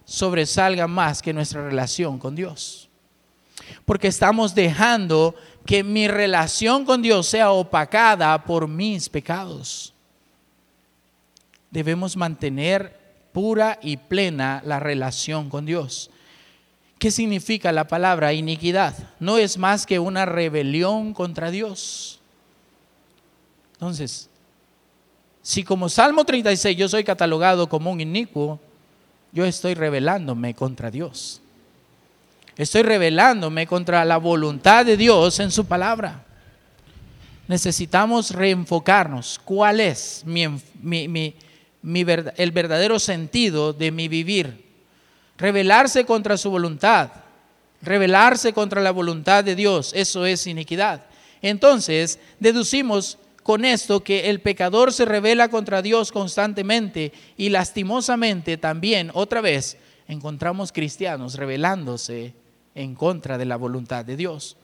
sobresalga 0.04 0.86
más 0.86 1.22
que 1.22 1.32
nuestra 1.32 1.64
relación 1.64 2.18
con 2.18 2.34
Dios. 2.34 2.88
Porque 3.84 4.08
estamos 4.08 4.54
dejando 4.54 5.34
que 5.64 5.84
mi 5.84 6.08
relación 6.08 6.84
con 6.84 7.02
Dios 7.02 7.26
sea 7.26 7.52
opacada 7.52 8.44
por 8.44 8.66
mis 8.66 9.08
pecados. 9.08 9.94
Debemos 11.70 12.16
mantener 12.16 12.98
pura 13.32 13.78
y 13.80 13.96
plena 13.96 14.62
la 14.64 14.80
relación 14.80 15.48
con 15.48 15.66
Dios. 15.66 16.10
¿Qué 17.00 17.10
significa 17.10 17.72
la 17.72 17.88
palabra 17.88 18.34
iniquidad? 18.34 18.94
No 19.20 19.38
es 19.38 19.56
más 19.56 19.86
que 19.86 19.98
una 19.98 20.26
rebelión 20.26 21.14
contra 21.14 21.50
Dios. 21.50 22.20
Entonces, 23.72 24.28
si 25.40 25.64
como 25.64 25.88
Salmo 25.88 26.26
36 26.26 26.76
yo 26.76 26.90
soy 26.90 27.02
catalogado 27.02 27.70
como 27.70 27.90
un 27.90 28.02
inicuo, 28.02 28.60
yo 29.32 29.46
estoy 29.46 29.72
rebelándome 29.72 30.54
contra 30.54 30.90
Dios. 30.90 31.40
Estoy 32.58 32.82
rebelándome 32.82 33.66
contra 33.66 34.04
la 34.04 34.18
voluntad 34.18 34.84
de 34.84 34.98
Dios 34.98 35.40
en 35.40 35.50
su 35.50 35.64
palabra. 35.64 36.26
necesitamos 37.48 38.32
reenfocarnos. 38.32 39.40
¿Cuál 39.42 39.80
es 39.80 40.22
el 40.26 42.52
verdadero 42.52 42.98
sentido 42.98 43.72
de 43.72 43.90
mi 43.90 44.06
vivir? 44.06 44.69
Rebelarse 45.40 46.04
contra 46.04 46.36
su 46.36 46.50
voluntad, 46.50 47.10
rebelarse 47.80 48.52
contra 48.52 48.82
la 48.82 48.90
voluntad 48.90 49.42
de 49.42 49.56
Dios, 49.56 49.92
eso 49.94 50.26
es 50.26 50.46
iniquidad. 50.46 51.06
Entonces, 51.40 52.18
deducimos 52.38 53.16
con 53.42 53.64
esto 53.64 54.04
que 54.04 54.28
el 54.28 54.40
pecador 54.40 54.92
se 54.92 55.06
revela 55.06 55.48
contra 55.48 55.80
Dios 55.80 56.12
constantemente 56.12 57.12
y 57.38 57.48
lastimosamente 57.48 58.58
también, 58.58 59.10
otra 59.14 59.40
vez, 59.40 59.78
encontramos 60.08 60.72
cristianos 60.72 61.36
rebelándose 61.36 62.34
en 62.74 62.94
contra 62.94 63.38
de 63.38 63.46
la 63.46 63.56
voluntad 63.56 64.04
de 64.04 64.18
Dios. 64.18 64.58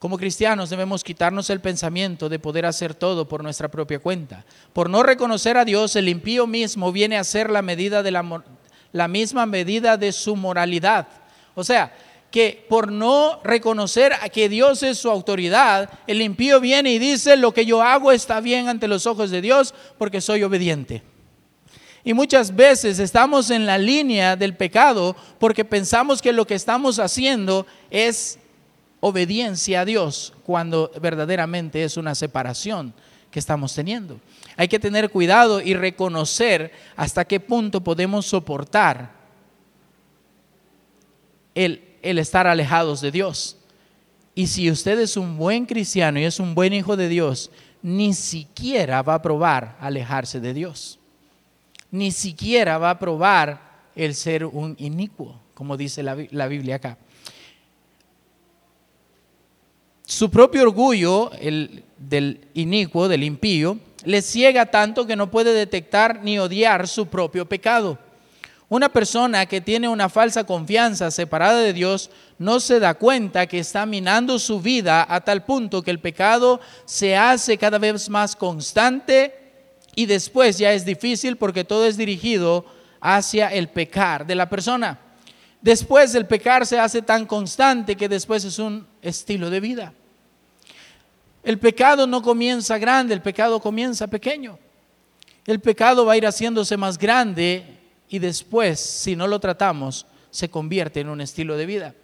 Como 0.00 0.18
cristianos 0.18 0.70
debemos 0.70 1.04
quitarnos 1.04 1.48
el 1.50 1.60
pensamiento 1.60 2.28
de 2.28 2.40
poder 2.40 2.66
hacer 2.66 2.92
todo 2.92 3.28
por 3.28 3.44
nuestra 3.44 3.68
propia 3.68 4.00
cuenta. 4.00 4.44
Por 4.72 4.90
no 4.90 5.04
reconocer 5.04 5.56
a 5.56 5.64
Dios, 5.64 5.94
el 5.94 6.08
impío 6.08 6.48
mismo 6.48 6.90
viene 6.90 7.16
a 7.16 7.22
ser 7.22 7.48
la 7.50 7.62
medida 7.62 8.02
de 8.02 8.10
la, 8.10 8.42
la 8.92 9.08
misma 9.08 9.46
medida 9.46 9.96
de 9.96 10.12
su 10.12 10.36
moralidad. 10.36 11.08
O 11.54 11.64
sea, 11.64 11.92
que 12.30 12.64
por 12.68 12.90
no 12.90 13.40
reconocer 13.44 14.14
a 14.14 14.28
que 14.28 14.48
Dios 14.48 14.82
es 14.82 14.98
su 14.98 15.10
autoridad, 15.10 15.90
el 16.06 16.22
impío 16.22 16.60
viene 16.60 16.92
y 16.92 16.98
dice, 16.98 17.36
lo 17.36 17.52
que 17.52 17.66
yo 17.66 17.82
hago 17.82 18.10
está 18.10 18.40
bien 18.40 18.68
ante 18.68 18.88
los 18.88 19.06
ojos 19.06 19.30
de 19.30 19.42
Dios 19.42 19.74
porque 19.98 20.20
soy 20.20 20.42
obediente. 20.42 21.02
Y 22.04 22.14
muchas 22.14 22.56
veces 22.56 22.98
estamos 22.98 23.50
en 23.50 23.66
la 23.66 23.78
línea 23.78 24.34
del 24.34 24.56
pecado 24.56 25.14
porque 25.38 25.64
pensamos 25.64 26.20
que 26.20 26.32
lo 26.32 26.46
que 26.46 26.54
estamos 26.54 26.98
haciendo 26.98 27.66
es 27.90 28.38
obediencia 29.00 29.82
a 29.82 29.84
Dios 29.84 30.32
cuando 30.44 30.90
verdaderamente 31.00 31.84
es 31.84 31.96
una 31.96 32.14
separación 32.14 32.94
que 33.32 33.40
estamos 33.40 33.74
teniendo. 33.74 34.20
Hay 34.56 34.68
que 34.68 34.78
tener 34.78 35.10
cuidado 35.10 35.60
y 35.60 35.74
reconocer 35.74 36.70
hasta 36.94 37.24
qué 37.24 37.40
punto 37.40 37.82
podemos 37.82 38.26
soportar 38.26 39.10
el, 41.54 41.82
el 42.02 42.18
estar 42.18 42.46
alejados 42.46 43.00
de 43.00 43.10
Dios. 43.10 43.56
Y 44.34 44.46
si 44.46 44.70
usted 44.70 45.00
es 45.00 45.16
un 45.16 45.36
buen 45.36 45.66
cristiano 45.66 46.20
y 46.20 46.24
es 46.24 46.38
un 46.38 46.54
buen 46.54 46.72
hijo 46.72 46.96
de 46.96 47.08
Dios, 47.08 47.50
ni 47.82 48.14
siquiera 48.14 49.02
va 49.02 49.14
a 49.14 49.22
probar 49.22 49.76
alejarse 49.80 50.38
de 50.38 50.54
Dios. 50.54 50.98
Ni 51.90 52.12
siquiera 52.12 52.78
va 52.78 52.90
a 52.90 52.98
probar 52.98 53.72
el 53.96 54.14
ser 54.14 54.44
un 54.44 54.76
inicuo, 54.78 55.40
como 55.54 55.76
dice 55.76 56.02
la, 56.02 56.16
la 56.30 56.48
Biblia 56.48 56.76
acá. 56.76 56.98
Su 60.04 60.30
propio 60.30 60.62
orgullo, 60.62 61.30
el 61.40 61.84
del 61.96 62.48
inicuo, 62.54 63.08
del 63.08 63.22
impío, 63.22 63.78
le 64.04 64.20
ciega 64.22 64.66
tanto 64.66 65.06
que 65.06 65.16
no 65.16 65.30
puede 65.30 65.54
detectar 65.54 66.20
ni 66.22 66.38
odiar 66.38 66.88
su 66.88 67.06
propio 67.06 67.48
pecado. 67.48 67.98
Una 68.68 68.88
persona 68.88 69.44
que 69.46 69.60
tiene 69.60 69.88
una 69.88 70.08
falsa 70.08 70.44
confianza 70.44 71.10
separada 71.10 71.60
de 71.60 71.74
Dios 71.74 72.10
no 72.38 72.58
se 72.58 72.80
da 72.80 72.94
cuenta 72.94 73.46
que 73.46 73.58
está 73.58 73.84
minando 73.84 74.38
su 74.38 74.60
vida 74.60 75.06
a 75.08 75.20
tal 75.20 75.44
punto 75.44 75.82
que 75.82 75.90
el 75.90 76.00
pecado 76.00 76.58
se 76.86 77.14
hace 77.14 77.58
cada 77.58 77.78
vez 77.78 78.08
más 78.08 78.34
constante 78.34 79.34
y 79.94 80.06
después 80.06 80.56
ya 80.56 80.72
es 80.72 80.86
difícil 80.86 81.36
porque 81.36 81.64
todo 81.64 81.84
es 81.84 81.98
dirigido 81.98 82.64
hacia 83.00 83.48
el 83.48 83.68
pecar 83.68 84.26
de 84.26 84.36
la 84.36 84.48
persona. 84.48 84.98
Después 85.60 86.14
el 86.14 86.26
pecar 86.26 86.66
se 86.66 86.78
hace 86.78 87.02
tan 87.02 87.26
constante 87.26 87.94
que 87.94 88.08
después 88.08 88.42
es 88.44 88.58
un 88.58 88.86
estilo 89.02 89.50
de 89.50 89.60
vida. 89.60 89.92
El 91.42 91.58
pecado 91.58 92.06
no 92.06 92.22
comienza 92.22 92.78
grande, 92.78 93.14
el 93.14 93.22
pecado 93.22 93.60
comienza 93.60 94.06
pequeño. 94.06 94.58
El 95.44 95.60
pecado 95.60 96.06
va 96.06 96.12
a 96.12 96.16
ir 96.16 96.24
haciéndose 96.24 96.76
más 96.76 96.96
grande 96.96 97.78
y 98.08 98.18
después, 98.20 98.78
si 98.78 99.16
no 99.16 99.26
lo 99.26 99.40
tratamos, 99.40 100.06
se 100.30 100.48
convierte 100.48 101.00
en 101.00 101.08
un 101.08 101.20
estilo 101.20 101.56
de 101.56 101.66
vida. 101.66 101.94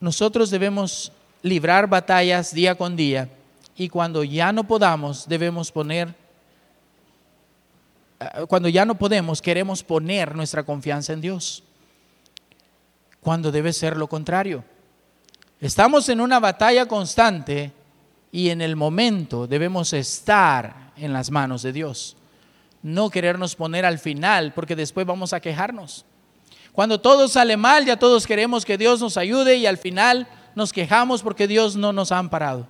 Nosotros 0.00 0.50
debemos 0.50 1.12
librar 1.42 1.88
batallas 1.88 2.54
día 2.54 2.74
con 2.74 2.96
día 2.96 3.28
y 3.76 3.88
cuando 3.88 4.24
ya 4.24 4.52
no 4.52 4.64
podamos, 4.64 5.28
debemos 5.28 5.72
poner, 5.72 6.14
eh, 8.20 8.46
cuando 8.48 8.68
ya 8.68 8.84
no 8.84 8.94
podemos, 8.94 9.42
queremos 9.42 9.82
poner 9.82 10.34
nuestra 10.34 10.62
confianza 10.62 11.12
en 11.12 11.20
Dios, 11.20 11.63
cuando 13.24 13.50
debe 13.50 13.72
ser 13.72 13.96
lo 13.96 14.06
contrario. 14.06 14.62
Estamos 15.58 16.10
en 16.10 16.20
una 16.20 16.38
batalla 16.38 16.86
constante 16.86 17.72
y 18.30 18.50
en 18.50 18.60
el 18.60 18.76
momento 18.76 19.46
debemos 19.46 19.94
estar 19.94 20.92
en 20.94 21.14
las 21.14 21.30
manos 21.30 21.62
de 21.62 21.72
Dios. 21.72 22.18
No 22.82 23.08
querernos 23.08 23.56
poner 23.56 23.86
al 23.86 23.98
final 23.98 24.52
porque 24.52 24.76
después 24.76 25.06
vamos 25.06 25.32
a 25.32 25.40
quejarnos. 25.40 26.04
Cuando 26.72 27.00
todo 27.00 27.26
sale 27.26 27.56
mal, 27.56 27.86
ya 27.86 27.98
todos 27.98 28.26
queremos 28.26 28.66
que 28.66 28.76
Dios 28.76 29.00
nos 29.00 29.16
ayude 29.16 29.56
y 29.56 29.64
al 29.64 29.78
final 29.78 30.28
nos 30.54 30.70
quejamos 30.70 31.22
porque 31.22 31.48
Dios 31.48 31.76
no 31.76 31.94
nos 31.94 32.12
ha 32.12 32.18
amparado. 32.18 32.66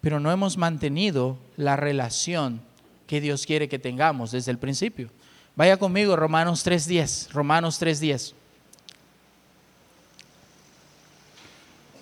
Pero 0.00 0.20
no 0.20 0.30
hemos 0.30 0.56
mantenido 0.56 1.36
la 1.56 1.74
relación 1.74 2.62
que 3.08 3.20
Dios 3.20 3.44
quiere 3.44 3.68
que 3.68 3.80
tengamos 3.80 4.30
desde 4.30 4.52
el 4.52 4.58
principio. 4.58 5.10
Vaya 5.58 5.76
conmigo, 5.76 6.16
Romanos 6.16 6.64
3.10. 6.64 7.30
Romanos 7.32 7.82
3.10. 7.82 8.32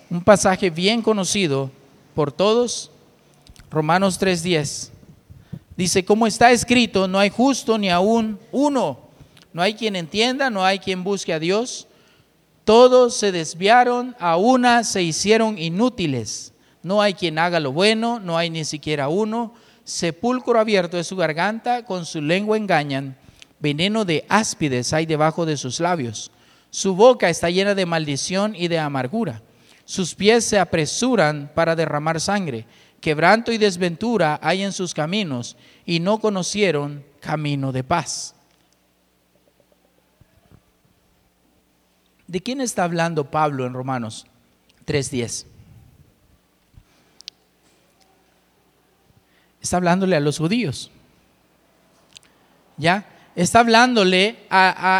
un 0.09 0.23
pasaje 0.23 0.69
bien 0.69 1.01
conocido 1.01 1.69
por 2.15 2.31
todos, 2.31 2.91
Romanos 3.69 4.19
3:10. 4.19 4.89
Dice, 5.75 6.05
como 6.05 6.25
está 6.25 6.51
escrito, 6.51 7.07
no 7.07 7.19
hay 7.19 7.29
justo 7.29 7.77
ni 7.77 7.89
aún 7.89 8.39
uno, 8.51 8.99
no 9.53 9.61
hay 9.61 9.75
quien 9.75 9.95
entienda, 9.95 10.49
no 10.49 10.63
hay 10.63 10.79
quien 10.79 11.03
busque 11.03 11.33
a 11.33 11.39
Dios. 11.39 11.87
Todos 12.63 13.15
se 13.15 13.31
desviaron, 13.31 14.15
a 14.19 14.37
una 14.37 14.83
se 14.83 15.03
hicieron 15.03 15.57
inútiles. 15.57 16.53
No 16.83 17.01
hay 17.01 17.13
quien 17.13 17.37
haga 17.37 17.59
lo 17.59 17.71
bueno, 17.71 18.19
no 18.19 18.37
hay 18.37 18.49
ni 18.49 18.65
siquiera 18.65 19.07
uno. 19.07 19.53
Sepulcro 19.83 20.59
abierto 20.59 20.97
de 20.97 21.03
su 21.03 21.15
garganta, 21.15 21.85
con 21.85 22.05
su 22.05 22.21
lengua 22.21 22.57
engañan. 22.57 23.15
Veneno 23.59 24.05
de 24.05 24.25
áspides 24.29 24.93
hay 24.93 25.05
debajo 25.05 25.45
de 25.45 25.57
sus 25.57 25.79
labios. 25.79 26.31
Su 26.69 26.95
boca 26.95 27.29
está 27.29 27.49
llena 27.49 27.75
de 27.75 27.85
maldición 27.85 28.55
y 28.55 28.67
de 28.67 28.79
amargura. 28.79 29.41
Sus 29.85 30.13
pies 30.15 30.45
se 30.45 30.59
apresuran 30.59 31.51
para 31.55 31.75
derramar 31.75 32.19
sangre. 32.19 32.65
Quebranto 32.99 33.51
y 33.51 33.57
desventura 33.57 34.39
hay 34.43 34.63
en 34.63 34.73
sus 34.73 34.93
caminos 34.93 35.55
y 35.85 35.99
no 35.99 36.19
conocieron 36.19 37.03
camino 37.19 37.71
de 37.71 37.83
paz. 37.83 38.35
¿De 42.27 42.41
quién 42.41 42.59
está 42.59 42.83
hablando 42.83 43.31
Pablo 43.31 43.65
en 43.65 43.73
Romanos 43.73 44.27
3.10? 44.85 45.45
Está 49.61 49.77
hablándole 49.77 50.15
a 50.15 50.19
los 50.19 50.37
judíos. 50.37 50.91
¿Ya? 52.77 53.05
Está 53.37 53.59
hablándole, 53.59 54.35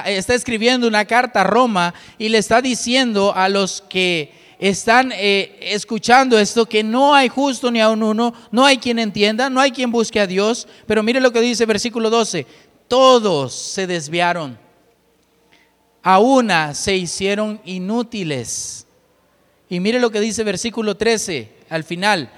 está 0.06 0.36
escribiendo 0.36 0.88
una 0.88 1.06
carta 1.06 1.42
a 1.42 1.44
Roma 1.44 1.96
y 2.20 2.30
le 2.30 2.38
está 2.38 2.62
diciendo 2.62 3.34
a 3.36 3.50
los 3.50 3.82
que 3.82 4.32
están 4.60 5.12
eh, 5.12 5.58
escuchando 5.60 6.38
esto, 6.38 6.68
que 6.68 6.84
no 6.84 7.16
hay 7.16 7.30
justo 7.30 7.72
ni 7.72 7.82
aun 7.82 8.04
uno, 8.04 8.36
no 8.52 8.64
hay 8.64 8.78
quien 8.78 9.00
entienda, 9.00 9.50
no 9.50 9.60
hay 9.60 9.72
quien 9.72 9.92
busque 9.92 10.20
a 10.20 10.28
Dios. 10.28 10.68
Pero 10.86 11.02
mire 11.02 11.20
lo 11.20 11.34
que 11.34 11.42
dice 11.42 11.66
versículo 11.66 12.12
12, 12.12 12.46
todos 12.88 13.56
se 13.56 13.88
desviaron, 13.88 14.60
a 16.04 16.20
una 16.20 16.76
se 16.76 16.96
hicieron 16.96 17.60
inútiles. 17.66 18.86
Y 19.68 19.80
mire 19.80 20.00
lo 20.00 20.12
que 20.12 20.20
dice 20.20 20.44
versículo 20.44 20.96
13 20.96 21.54
al 21.70 21.84
final, 21.84 22.30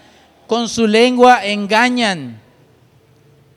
con 0.47 0.69
su 0.69 0.87
lengua 0.87 1.45
engañan. 1.45 2.41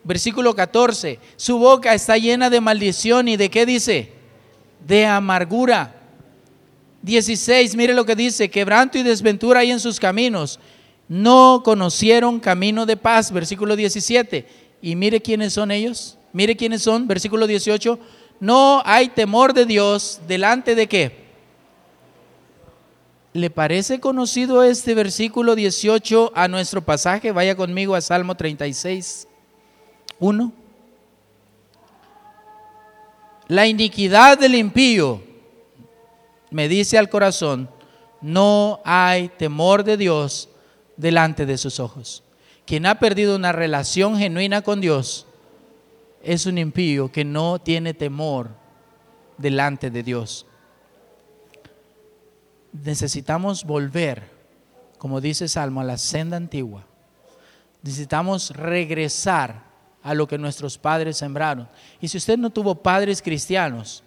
Versículo 0.04 0.54
14, 0.54 1.20
su 1.36 1.58
boca 1.58 1.94
está 1.94 2.16
llena 2.16 2.50
de 2.50 2.60
maldición 2.60 3.28
y 3.28 3.36
de 3.36 3.50
qué 3.50 3.64
dice? 3.64 4.12
De 4.86 5.06
amargura. 5.06 5.94
16, 7.02 7.76
mire 7.76 7.94
lo 7.94 8.04
que 8.04 8.16
dice, 8.16 8.50
quebranto 8.50 8.98
y 8.98 9.02
desventura 9.02 9.60
hay 9.60 9.70
en 9.70 9.80
sus 9.80 10.00
caminos. 10.00 10.58
No 11.08 11.62
conocieron 11.64 12.40
camino 12.40 12.86
de 12.86 12.96
paz, 12.96 13.30
versículo 13.30 13.76
17. 13.76 14.46
Y 14.80 14.96
mire 14.96 15.20
quiénes 15.20 15.52
son 15.52 15.70
ellos, 15.70 16.18
mire 16.32 16.56
quiénes 16.56 16.82
son, 16.82 17.06
versículo 17.06 17.46
18. 17.46 17.98
No 18.40 18.82
hay 18.84 19.08
temor 19.08 19.52
de 19.52 19.66
Dios 19.66 20.20
delante 20.26 20.74
de 20.74 20.88
qué. 20.88 21.22
¿Le 23.34 23.50
parece 23.50 24.00
conocido 24.00 24.62
este 24.62 24.94
versículo 24.94 25.54
18 25.54 26.32
a 26.34 26.48
nuestro 26.48 26.82
pasaje? 26.84 27.32
Vaya 27.32 27.56
conmigo 27.56 27.94
a 27.94 28.00
Salmo 28.00 28.34
36, 28.34 29.26
1. 30.22 30.52
La 33.48 33.66
iniquidad 33.66 34.38
del 34.38 34.54
impío 34.54 35.20
me 36.50 36.68
dice 36.68 36.96
al 36.96 37.08
corazón, 37.08 37.68
no 38.20 38.80
hay 38.84 39.30
temor 39.30 39.82
de 39.82 39.96
Dios 39.96 40.48
delante 40.96 41.44
de 41.44 41.58
sus 41.58 41.80
ojos. 41.80 42.22
Quien 42.64 42.86
ha 42.86 43.00
perdido 43.00 43.34
una 43.34 43.50
relación 43.50 44.16
genuina 44.16 44.62
con 44.62 44.80
Dios 44.80 45.26
es 46.22 46.46
un 46.46 46.56
impío 46.56 47.10
que 47.10 47.24
no 47.24 47.58
tiene 47.58 47.92
temor 47.92 48.50
delante 49.38 49.90
de 49.90 50.04
Dios. 50.04 50.46
Necesitamos 52.72 53.64
volver, 53.64 54.30
como 54.98 55.20
dice 55.20 55.48
Salmo, 55.48 55.80
a 55.80 55.84
la 55.84 55.98
senda 55.98 56.36
antigua. 56.36 56.86
Necesitamos 57.82 58.50
regresar 58.50 59.71
a 60.02 60.14
lo 60.14 60.26
que 60.26 60.38
nuestros 60.38 60.78
padres 60.78 61.16
sembraron. 61.16 61.68
Y 62.00 62.08
si 62.08 62.18
usted 62.18 62.38
no 62.38 62.50
tuvo 62.50 62.76
padres 62.76 63.22
cristianos, 63.22 64.02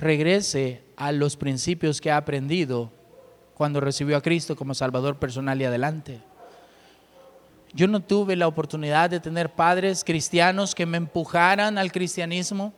regrese 0.00 0.82
a 0.96 1.12
los 1.12 1.36
principios 1.36 2.00
que 2.00 2.10
ha 2.10 2.16
aprendido 2.16 2.90
cuando 3.54 3.80
recibió 3.80 4.16
a 4.16 4.22
Cristo 4.22 4.56
como 4.56 4.74
Salvador 4.74 5.18
personal 5.18 5.60
y 5.60 5.64
adelante. 5.64 6.20
Yo 7.72 7.88
no 7.88 8.00
tuve 8.00 8.36
la 8.36 8.46
oportunidad 8.46 9.10
de 9.10 9.20
tener 9.20 9.50
padres 9.50 10.04
cristianos 10.04 10.74
que 10.74 10.86
me 10.86 10.96
empujaran 10.96 11.76
al 11.76 11.90
cristianismo. 11.90 12.72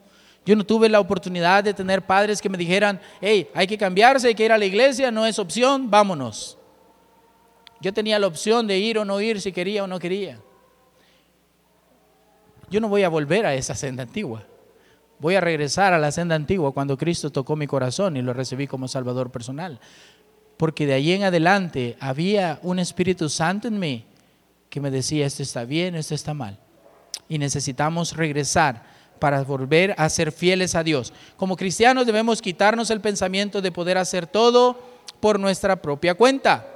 Yo 0.44 0.56
no 0.56 0.64
tuve 0.64 0.88
la 0.88 1.00
oportunidad 1.00 1.64
de 1.64 1.74
tener 1.74 2.06
padres 2.06 2.40
que 2.40 2.48
me 2.48 2.56
dijeran, 2.56 3.00
hey, 3.20 3.48
hay 3.54 3.66
que 3.66 3.76
cambiarse, 3.76 4.28
hay 4.28 4.34
que 4.34 4.44
ir 4.44 4.52
a 4.52 4.58
la 4.58 4.64
iglesia, 4.64 5.10
no 5.10 5.26
es 5.26 5.38
opción, 5.38 5.90
vámonos. 5.90 6.56
Yo 7.80 7.92
tenía 7.92 8.18
la 8.18 8.26
opción 8.26 8.66
de 8.66 8.78
ir 8.78 8.98
o 8.98 9.04
no 9.04 9.20
ir, 9.20 9.40
si 9.40 9.52
quería 9.52 9.84
o 9.84 9.86
no 9.86 9.98
quería. 9.98 10.40
Yo 12.70 12.80
no 12.80 12.88
voy 12.88 13.02
a 13.02 13.08
volver 13.08 13.46
a 13.46 13.54
esa 13.54 13.74
senda 13.74 14.02
antigua. 14.02 14.44
Voy 15.18 15.34
a 15.34 15.40
regresar 15.40 15.92
a 15.92 15.98
la 15.98 16.12
senda 16.12 16.34
antigua 16.34 16.72
cuando 16.72 16.98
Cristo 16.98 17.30
tocó 17.30 17.56
mi 17.56 17.66
corazón 17.66 18.16
y 18.16 18.22
lo 18.22 18.32
recibí 18.32 18.66
como 18.66 18.88
Salvador 18.88 19.30
personal. 19.30 19.80
Porque 20.56 20.86
de 20.86 20.94
ahí 20.94 21.12
en 21.12 21.24
adelante 21.24 21.96
había 22.00 22.58
un 22.62 22.78
Espíritu 22.78 23.28
Santo 23.28 23.68
en 23.68 23.78
mí 23.78 24.04
que 24.68 24.80
me 24.80 24.90
decía, 24.90 25.26
esto 25.26 25.42
está 25.42 25.64
bien, 25.64 25.94
esto 25.94 26.14
está 26.14 26.34
mal. 26.34 26.58
Y 27.28 27.38
necesitamos 27.38 28.16
regresar 28.16 28.84
para 29.18 29.42
volver 29.42 29.94
a 29.96 30.08
ser 30.08 30.32
fieles 30.32 30.74
a 30.74 30.82
Dios. 30.82 31.12
Como 31.36 31.56
cristianos 31.56 32.06
debemos 32.06 32.42
quitarnos 32.42 32.90
el 32.90 33.00
pensamiento 33.00 33.62
de 33.62 33.72
poder 33.72 33.96
hacer 33.96 34.26
todo 34.26 34.78
por 35.20 35.40
nuestra 35.40 35.76
propia 35.80 36.14
cuenta. 36.14 36.75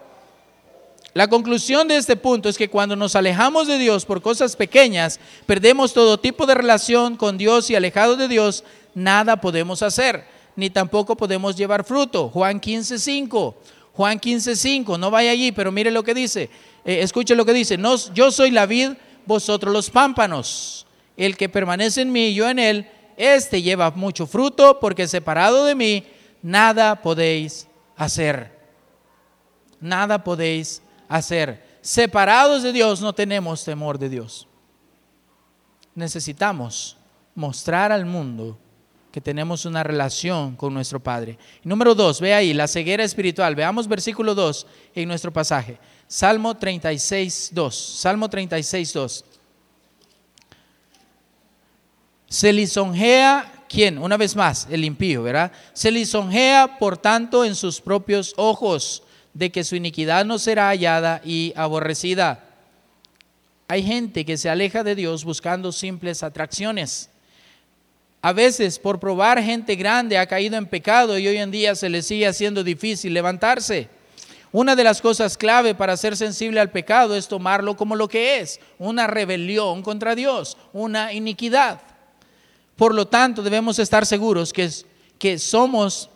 La 1.12 1.28
conclusión 1.28 1.88
de 1.88 1.96
este 1.96 2.14
punto 2.14 2.48
es 2.48 2.56
que 2.56 2.70
cuando 2.70 2.94
nos 2.94 3.16
alejamos 3.16 3.66
de 3.66 3.78
Dios 3.78 4.04
por 4.04 4.22
cosas 4.22 4.54
pequeñas, 4.54 5.18
perdemos 5.44 5.92
todo 5.92 6.20
tipo 6.20 6.46
de 6.46 6.54
relación 6.54 7.16
con 7.16 7.36
Dios 7.36 7.68
y 7.68 7.74
alejados 7.74 8.16
de 8.16 8.28
Dios, 8.28 8.62
nada 8.94 9.40
podemos 9.40 9.82
hacer, 9.82 10.24
ni 10.54 10.70
tampoco 10.70 11.16
podemos 11.16 11.56
llevar 11.56 11.84
fruto. 11.84 12.28
Juan 12.28 12.60
15:5. 12.60 13.56
Juan 13.92 14.20
15:5, 14.20 14.98
no 14.98 15.10
vaya 15.10 15.32
allí, 15.32 15.50
pero 15.50 15.72
mire 15.72 15.90
lo 15.90 16.04
que 16.04 16.14
dice. 16.14 16.48
Eh, 16.84 17.00
escuche 17.02 17.34
lo 17.34 17.44
que 17.44 17.52
dice, 17.52 17.76
yo 18.14 18.30
soy 18.30 18.52
la 18.52 18.66
vid, 18.66 18.92
vosotros 19.26 19.72
los 19.72 19.90
pámpanos. 19.90 20.86
El 21.16 21.36
que 21.36 21.48
permanece 21.48 22.02
en 22.02 22.12
mí 22.12 22.28
y 22.28 22.34
yo 22.34 22.48
en 22.48 22.60
él, 22.60 22.88
este 23.16 23.62
lleva 23.62 23.90
mucho 23.90 24.26
fruto, 24.26 24.78
porque 24.80 25.08
separado 25.08 25.64
de 25.64 25.74
mí, 25.74 26.04
nada 26.40 27.02
podéis 27.02 27.66
hacer. 27.96 28.58
Nada 29.80 30.22
podéis 30.24 30.82
hacer. 31.10 31.78
Separados 31.82 32.62
de 32.62 32.72
Dios 32.72 33.02
no 33.02 33.12
tenemos 33.12 33.64
temor 33.64 33.98
de 33.98 34.08
Dios. 34.08 34.46
Necesitamos 35.94 36.96
mostrar 37.34 37.92
al 37.92 38.06
mundo 38.06 38.56
que 39.10 39.20
tenemos 39.20 39.64
una 39.64 39.82
relación 39.82 40.54
con 40.54 40.72
nuestro 40.72 41.00
Padre. 41.00 41.36
número 41.64 41.96
dos, 41.96 42.20
ve 42.20 42.32
ahí, 42.32 42.54
la 42.54 42.68
ceguera 42.68 43.02
espiritual. 43.02 43.56
Veamos 43.56 43.88
versículo 43.88 44.36
2 44.36 44.66
en 44.94 45.08
nuestro 45.08 45.32
pasaje. 45.32 45.78
Salmo 46.06 46.56
36, 46.56 47.50
2. 47.52 47.74
Salmo 47.74 48.30
36, 48.30 48.92
2. 48.92 49.24
Se 52.28 52.52
lisonjea, 52.52 53.64
¿quién? 53.68 53.98
Una 53.98 54.16
vez 54.16 54.36
más, 54.36 54.68
el 54.70 54.84
impío, 54.84 55.24
¿verdad? 55.24 55.50
Se 55.72 55.90
lisonjea, 55.90 56.78
por 56.78 56.96
tanto, 56.96 57.44
en 57.44 57.56
sus 57.56 57.80
propios 57.80 58.32
ojos, 58.36 59.02
de 59.34 59.50
que 59.50 59.64
su 59.64 59.76
iniquidad 59.76 60.24
no 60.24 60.38
será 60.38 60.68
hallada 60.68 61.20
y 61.24 61.52
aborrecida. 61.56 62.44
Hay 63.68 63.82
gente 63.84 64.24
que 64.24 64.36
se 64.36 64.50
aleja 64.50 64.82
de 64.82 64.94
Dios 64.94 65.24
buscando 65.24 65.70
simples 65.70 66.22
atracciones. 66.22 67.08
A 68.22 68.32
veces 68.32 68.78
por 68.78 69.00
probar 69.00 69.42
gente 69.42 69.76
grande 69.76 70.18
ha 70.18 70.26
caído 70.26 70.56
en 70.56 70.66
pecado 70.66 71.18
y 71.18 71.26
hoy 71.26 71.36
en 71.36 71.50
día 71.50 71.74
se 71.74 71.88
le 71.88 72.02
sigue 72.02 72.26
haciendo 72.26 72.62
difícil 72.62 73.14
levantarse. 73.14 73.88
Una 74.52 74.74
de 74.74 74.82
las 74.82 75.00
cosas 75.00 75.38
clave 75.38 75.74
para 75.74 75.96
ser 75.96 76.16
sensible 76.16 76.58
al 76.60 76.70
pecado 76.70 77.14
es 77.14 77.28
tomarlo 77.28 77.76
como 77.76 77.94
lo 77.94 78.08
que 78.08 78.40
es, 78.40 78.58
una 78.78 79.06
rebelión 79.06 79.82
contra 79.82 80.16
Dios, 80.16 80.56
una 80.72 81.12
iniquidad. 81.12 81.80
Por 82.74 82.94
lo 82.94 83.06
tanto, 83.06 83.42
debemos 83.42 83.78
estar 83.78 84.04
seguros 84.04 84.52
que, 84.52 84.68
que 85.18 85.38
somos 85.38 86.09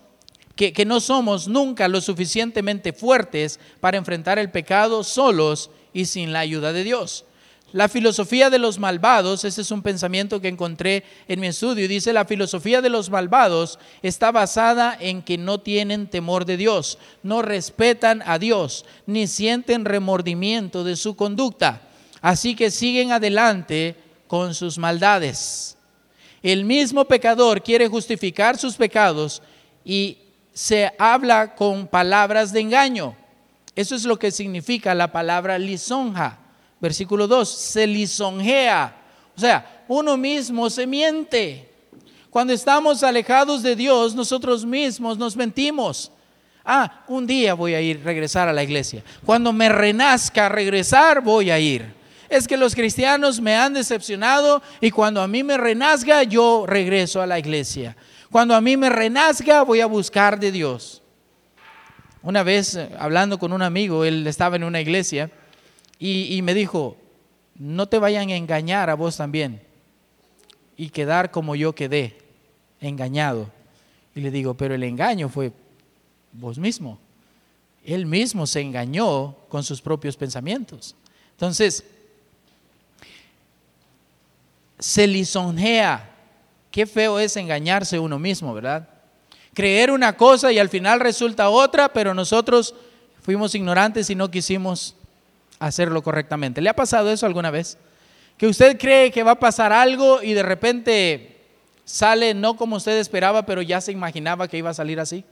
que, 0.56 0.84
no 0.84 1.00
somos 1.00 1.48
nunca 1.48 1.88
lo 1.88 2.00
suficientemente 2.00 2.92
fuertes 2.92 3.58
para 3.80 3.98
enfrentar 3.98 4.38
el 4.38 4.50
pecado 4.50 5.02
solos 5.02 5.70
y 5.92 6.04
sin 6.06 6.32
la 6.32 6.40
ayuda 6.40 6.72
de 6.72 6.84
Dios. 6.84 7.24
La 7.72 7.88
filosofía 7.88 8.50
de 8.50 8.60
los 8.60 8.78
malvados, 8.78 9.44
ese 9.44 9.62
es 9.62 9.72
un 9.72 9.82
pensamiento 9.82 10.40
que 10.40 10.46
encontré 10.46 11.02
en 11.26 11.40
mi 11.40 11.48
estudio, 11.48 11.88
dice 11.88 12.12
la 12.12 12.24
filosofía 12.24 12.80
de 12.80 12.88
los 12.88 13.10
malvados 13.10 13.80
está 14.00 14.30
basada 14.30 14.96
en 15.00 15.22
que 15.22 15.38
no 15.38 15.58
tienen 15.58 16.06
temor 16.06 16.44
de 16.44 16.56
Dios, 16.56 16.98
no 17.24 17.42
respetan 17.42 18.22
a 18.26 18.38
Dios, 18.38 18.84
ni 19.06 19.26
sienten 19.26 19.84
remordimiento 19.84 20.84
de 20.84 20.94
su 20.94 21.16
conducta, 21.16 21.82
así 22.20 22.54
que 22.54 22.70
siguen 22.70 23.10
adelante 23.10 23.96
con 24.28 24.54
sus 24.54 24.78
maldades. 24.78 25.76
El 26.44 26.64
mismo 26.64 27.06
pecador 27.06 27.60
quiere 27.60 27.88
justificar 27.88 28.56
sus 28.56 28.76
pecados 28.76 29.42
y 29.84 30.18
se 30.54 30.92
habla 30.98 31.54
con 31.54 31.86
palabras 31.86 32.52
de 32.52 32.60
engaño. 32.60 33.14
Eso 33.76 33.94
es 33.94 34.04
lo 34.04 34.18
que 34.18 34.30
significa 34.30 34.94
la 34.94 35.12
palabra 35.12 35.58
lisonja 35.58 36.38
Versículo 36.84 37.26
2, 37.26 37.48
se 37.48 37.86
lisonjea. 37.86 38.94
O 39.34 39.40
sea, 39.40 39.84
uno 39.88 40.18
mismo 40.18 40.68
se 40.68 40.86
miente. 40.86 41.66
Cuando 42.28 42.52
estamos 42.52 43.02
alejados 43.02 43.62
de 43.62 43.74
Dios, 43.74 44.14
nosotros 44.14 44.66
mismos 44.66 45.16
nos 45.16 45.34
mentimos. 45.34 46.12
Ah, 46.62 47.02
un 47.08 47.26
día 47.26 47.54
voy 47.54 47.72
a 47.72 47.80
ir, 47.80 48.04
regresar 48.04 48.48
a 48.48 48.52
la 48.52 48.62
iglesia. 48.62 49.02
Cuando 49.24 49.50
me 49.50 49.70
renazca 49.70 50.50
regresar, 50.50 51.22
voy 51.22 51.50
a 51.50 51.58
ir. 51.58 51.90
Es 52.28 52.46
que 52.46 52.58
los 52.58 52.74
cristianos 52.74 53.40
me 53.40 53.56
han 53.56 53.72
decepcionado 53.72 54.62
y 54.78 54.90
cuando 54.90 55.22
a 55.22 55.26
mí 55.26 55.42
me 55.42 55.56
renazca, 55.56 56.22
yo 56.24 56.66
regreso 56.66 57.22
a 57.22 57.26
la 57.26 57.38
iglesia. 57.38 57.96
Cuando 58.34 58.56
a 58.56 58.60
mí 58.60 58.76
me 58.76 58.88
renazca, 58.88 59.62
voy 59.62 59.80
a 59.80 59.86
buscar 59.86 60.40
de 60.40 60.50
Dios. 60.50 61.00
Una 62.20 62.42
vez, 62.42 62.74
eh, 62.74 62.90
hablando 62.98 63.38
con 63.38 63.52
un 63.52 63.62
amigo, 63.62 64.04
él 64.04 64.26
estaba 64.26 64.56
en 64.56 64.64
una 64.64 64.80
iglesia 64.80 65.30
y, 66.00 66.42
me 66.42 66.52
dijo, 66.52 66.96
no 67.54 67.86
te 67.86 67.96
vayan 67.96 68.30
a 68.30 68.34
engañar 68.34 68.90
a 68.90 68.94
vos 68.94 69.18
también 69.18 69.62
y 70.76 70.88
quedar 70.88 71.30
como 71.30 71.54
yo 71.54 71.76
quedé, 71.76 72.18
engañado. 72.80 73.52
Y 74.16 74.20
le 74.20 74.32
digo, 74.32 74.54
pero 74.54 74.74
el 74.74 74.82
engaño 74.82 75.28
fue 75.28 75.52
vos 76.32 76.58
mismo. 76.58 76.98
Él 77.84 78.04
mismo 78.04 78.48
se 78.48 78.62
engañó 78.62 79.36
con 79.48 79.62
sus 79.62 79.80
propios 79.80 80.16
pensamientos. 80.16 80.96
Entonces, 81.36 81.84
se 84.80 85.06
lisonjea. 85.06 86.13
Qué 86.74 86.86
feo 86.86 87.20
es 87.20 87.36
engañarse 87.36 88.00
uno 88.00 88.18
mismo, 88.18 88.52
¿verdad? 88.52 88.88
Creer 89.52 89.92
una 89.92 90.16
cosa 90.16 90.50
y 90.50 90.58
al 90.58 90.68
final 90.68 90.98
resulta 90.98 91.48
otra, 91.48 91.92
pero 91.92 92.14
nosotros 92.14 92.74
fuimos 93.22 93.54
ignorantes 93.54 94.10
y 94.10 94.16
no 94.16 94.28
quisimos 94.28 94.96
hacerlo 95.60 96.02
correctamente. 96.02 96.60
¿Le 96.60 96.68
ha 96.68 96.74
pasado 96.74 97.12
eso 97.12 97.26
alguna 97.26 97.52
vez? 97.52 97.78
Que 98.36 98.48
usted 98.48 98.76
cree 98.76 99.12
que 99.12 99.22
va 99.22 99.30
a 99.30 99.38
pasar 99.38 99.72
algo 99.72 100.20
y 100.20 100.32
de 100.32 100.42
repente 100.42 101.36
sale 101.84 102.34
no 102.34 102.56
como 102.56 102.74
usted 102.74 102.98
esperaba, 102.98 103.46
pero 103.46 103.62
ya 103.62 103.80
se 103.80 103.92
imaginaba 103.92 104.48
que 104.48 104.58
iba 104.58 104.70
a 104.70 104.74
salir 104.74 104.98
así. 104.98 105.24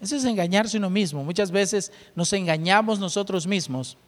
Eso 0.00 0.16
es 0.16 0.24
engañarse 0.24 0.78
uno 0.78 0.88
mismo. 0.88 1.22
Muchas 1.24 1.50
veces 1.50 1.92
nos 2.14 2.32
engañamos 2.32 2.98
nosotros 2.98 3.46
mismos 3.46 3.98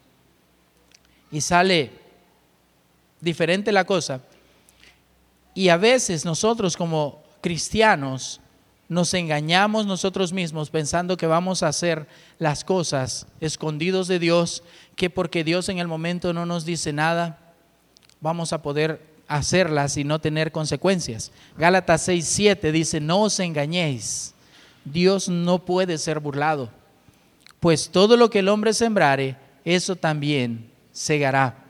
y 1.31 1.39
sale 1.39 1.91
diferente 3.21 3.71
la 3.71 3.83
cosa. 3.83 4.21
Y 5.57 5.69
a 5.69 5.77
veces 5.77 6.23
nosotros 6.23 6.77
como 6.77 7.23
cristianos 7.41 8.41
nos 8.87 9.15
engañamos 9.15 9.87
nosotros 9.87 10.31
mismos 10.31 10.69
pensando 10.69 11.17
que 11.17 11.25
vamos 11.25 11.63
a 11.63 11.69
hacer 11.69 12.07
las 12.37 12.63
cosas 12.63 13.25
escondidos 13.41 14.07
de 14.07 14.19
Dios, 14.19 14.61
que 14.95 15.09
porque 15.09 15.43
Dios 15.43 15.67
en 15.69 15.79
el 15.79 15.87
momento 15.87 16.31
no 16.31 16.45
nos 16.45 16.63
dice 16.63 16.93
nada, 16.93 17.39
vamos 18.21 18.53
a 18.53 18.61
poder 18.61 19.01
hacerlas 19.27 19.97
y 19.97 20.03
no 20.03 20.21
tener 20.21 20.51
consecuencias. 20.51 21.31
Gálatas 21.57 22.07
6:7 22.07 22.71
dice, 22.71 22.99
no 22.99 23.23
os 23.23 23.39
engañéis, 23.39 24.35
Dios 24.85 25.27
no 25.27 25.65
puede 25.65 25.97
ser 25.97 26.19
burlado, 26.19 26.69
pues 27.59 27.89
todo 27.89 28.15
lo 28.15 28.29
que 28.29 28.39
el 28.39 28.49
hombre 28.49 28.73
sembrare, 28.73 29.37
eso 29.65 29.95
también 29.95 30.69
segará. 30.91 31.66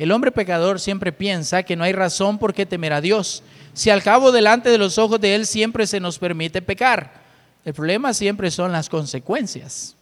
El 0.00 0.12
hombre 0.12 0.32
pecador 0.32 0.80
siempre 0.80 1.12
piensa 1.12 1.62
que 1.62 1.76
no 1.76 1.84
hay 1.84 1.92
razón 1.92 2.38
por 2.38 2.54
qué 2.54 2.64
temer 2.64 2.94
a 2.94 3.02
Dios, 3.02 3.42
si 3.74 3.90
al 3.90 4.02
cabo 4.02 4.32
delante 4.32 4.70
de 4.70 4.78
los 4.78 4.96
ojos 4.96 5.20
de 5.20 5.34
Él 5.34 5.44
siempre 5.44 5.86
se 5.86 6.00
nos 6.00 6.18
permite 6.18 6.62
pecar. 6.62 7.20
El 7.66 7.74
problema 7.74 8.14
siempre 8.14 8.50
son 8.50 8.72
las 8.72 8.88
consecuencias. 8.88 9.94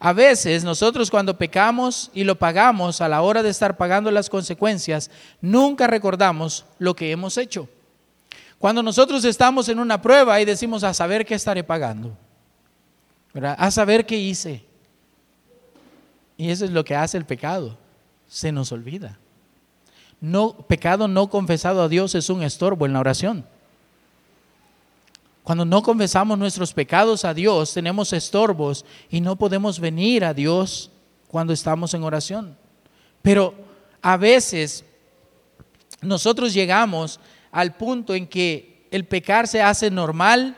A 0.00 0.12
veces 0.12 0.64
nosotros 0.64 1.12
cuando 1.12 1.38
pecamos 1.38 2.10
y 2.12 2.24
lo 2.24 2.34
pagamos 2.34 3.00
a 3.00 3.08
la 3.08 3.22
hora 3.22 3.44
de 3.44 3.50
estar 3.50 3.76
pagando 3.76 4.10
las 4.10 4.28
consecuencias, 4.28 5.12
nunca 5.40 5.86
recordamos 5.86 6.64
lo 6.80 6.96
que 6.96 7.12
hemos 7.12 7.38
hecho. 7.38 7.68
Cuando 8.58 8.82
nosotros 8.82 9.24
estamos 9.24 9.68
en 9.68 9.78
una 9.78 10.02
prueba 10.02 10.40
y 10.40 10.44
decimos 10.44 10.82
a 10.82 10.92
saber 10.92 11.24
qué 11.24 11.36
estaré 11.36 11.62
pagando, 11.62 12.18
a 13.32 13.70
saber 13.70 14.06
qué 14.06 14.16
hice. 14.16 14.64
Y 16.36 16.50
eso 16.50 16.64
es 16.64 16.72
lo 16.72 16.84
que 16.84 16.96
hace 16.96 17.16
el 17.16 17.24
pecado, 17.24 17.78
se 18.34 18.50
nos 18.50 18.72
olvida. 18.72 19.16
No, 20.20 20.56
pecado 20.66 21.06
no 21.06 21.30
confesado 21.30 21.82
a 21.82 21.88
Dios 21.88 22.16
es 22.16 22.28
un 22.30 22.42
estorbo 22.42 22.84
en 22.84 22.92
la 22.92 22.98
oración. 22.98 23.46
Cuando 25.44 25.64
no 25.64 25.84
confesamos 25.84 26.36
nuestros 26.36 26.72
pecados 26.72 27.24
a 27.24 27.32
Dios, 27.32 27.72
tenemos 27.72 28.12
estorbos 28.12 28.84
y 29.08 29.20
no 29.20 29.36
podemos 29.36 29.78
venir 29.78 30.24
a 30.24 30.34
Dios 30.34 30.90
cuando 31.28 31.52
estamos 31.52 31.94
en 31.94 32.02
oración. 32.02 32.56
Pero 33.22 33.54
a 34.02 34.16
veces 34.16 34.84
nosotros 36.02 36.52
llegamos 36.52 37.20
al 37.52 37.76
punto 37.76 38.16
en 38.16 38.26
que 38.26 38.88
el 38.90 39.04
pecar 39.04 39.46
se 39.46 39.62
hace 39.62 39.92
normal, 39.92 40.56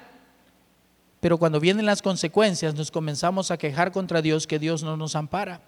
pero 1.21 1.37
cuando 1.37 1.61
vienen 1.61 1.85
las 1.85 2.01
consecuencias 2.01 2.75
nos 2.75 2.91
comenzamos 2.91 3.51
a 3.51 3.59
quejar 3.59 3.93
contra 3.93 4.23
Dios 4.23 4.47
que 4.47 4.59
Dios 4.59 4.83
no 4.83 4.97
nos 4.97 5.15
ampara. 5.15 5.61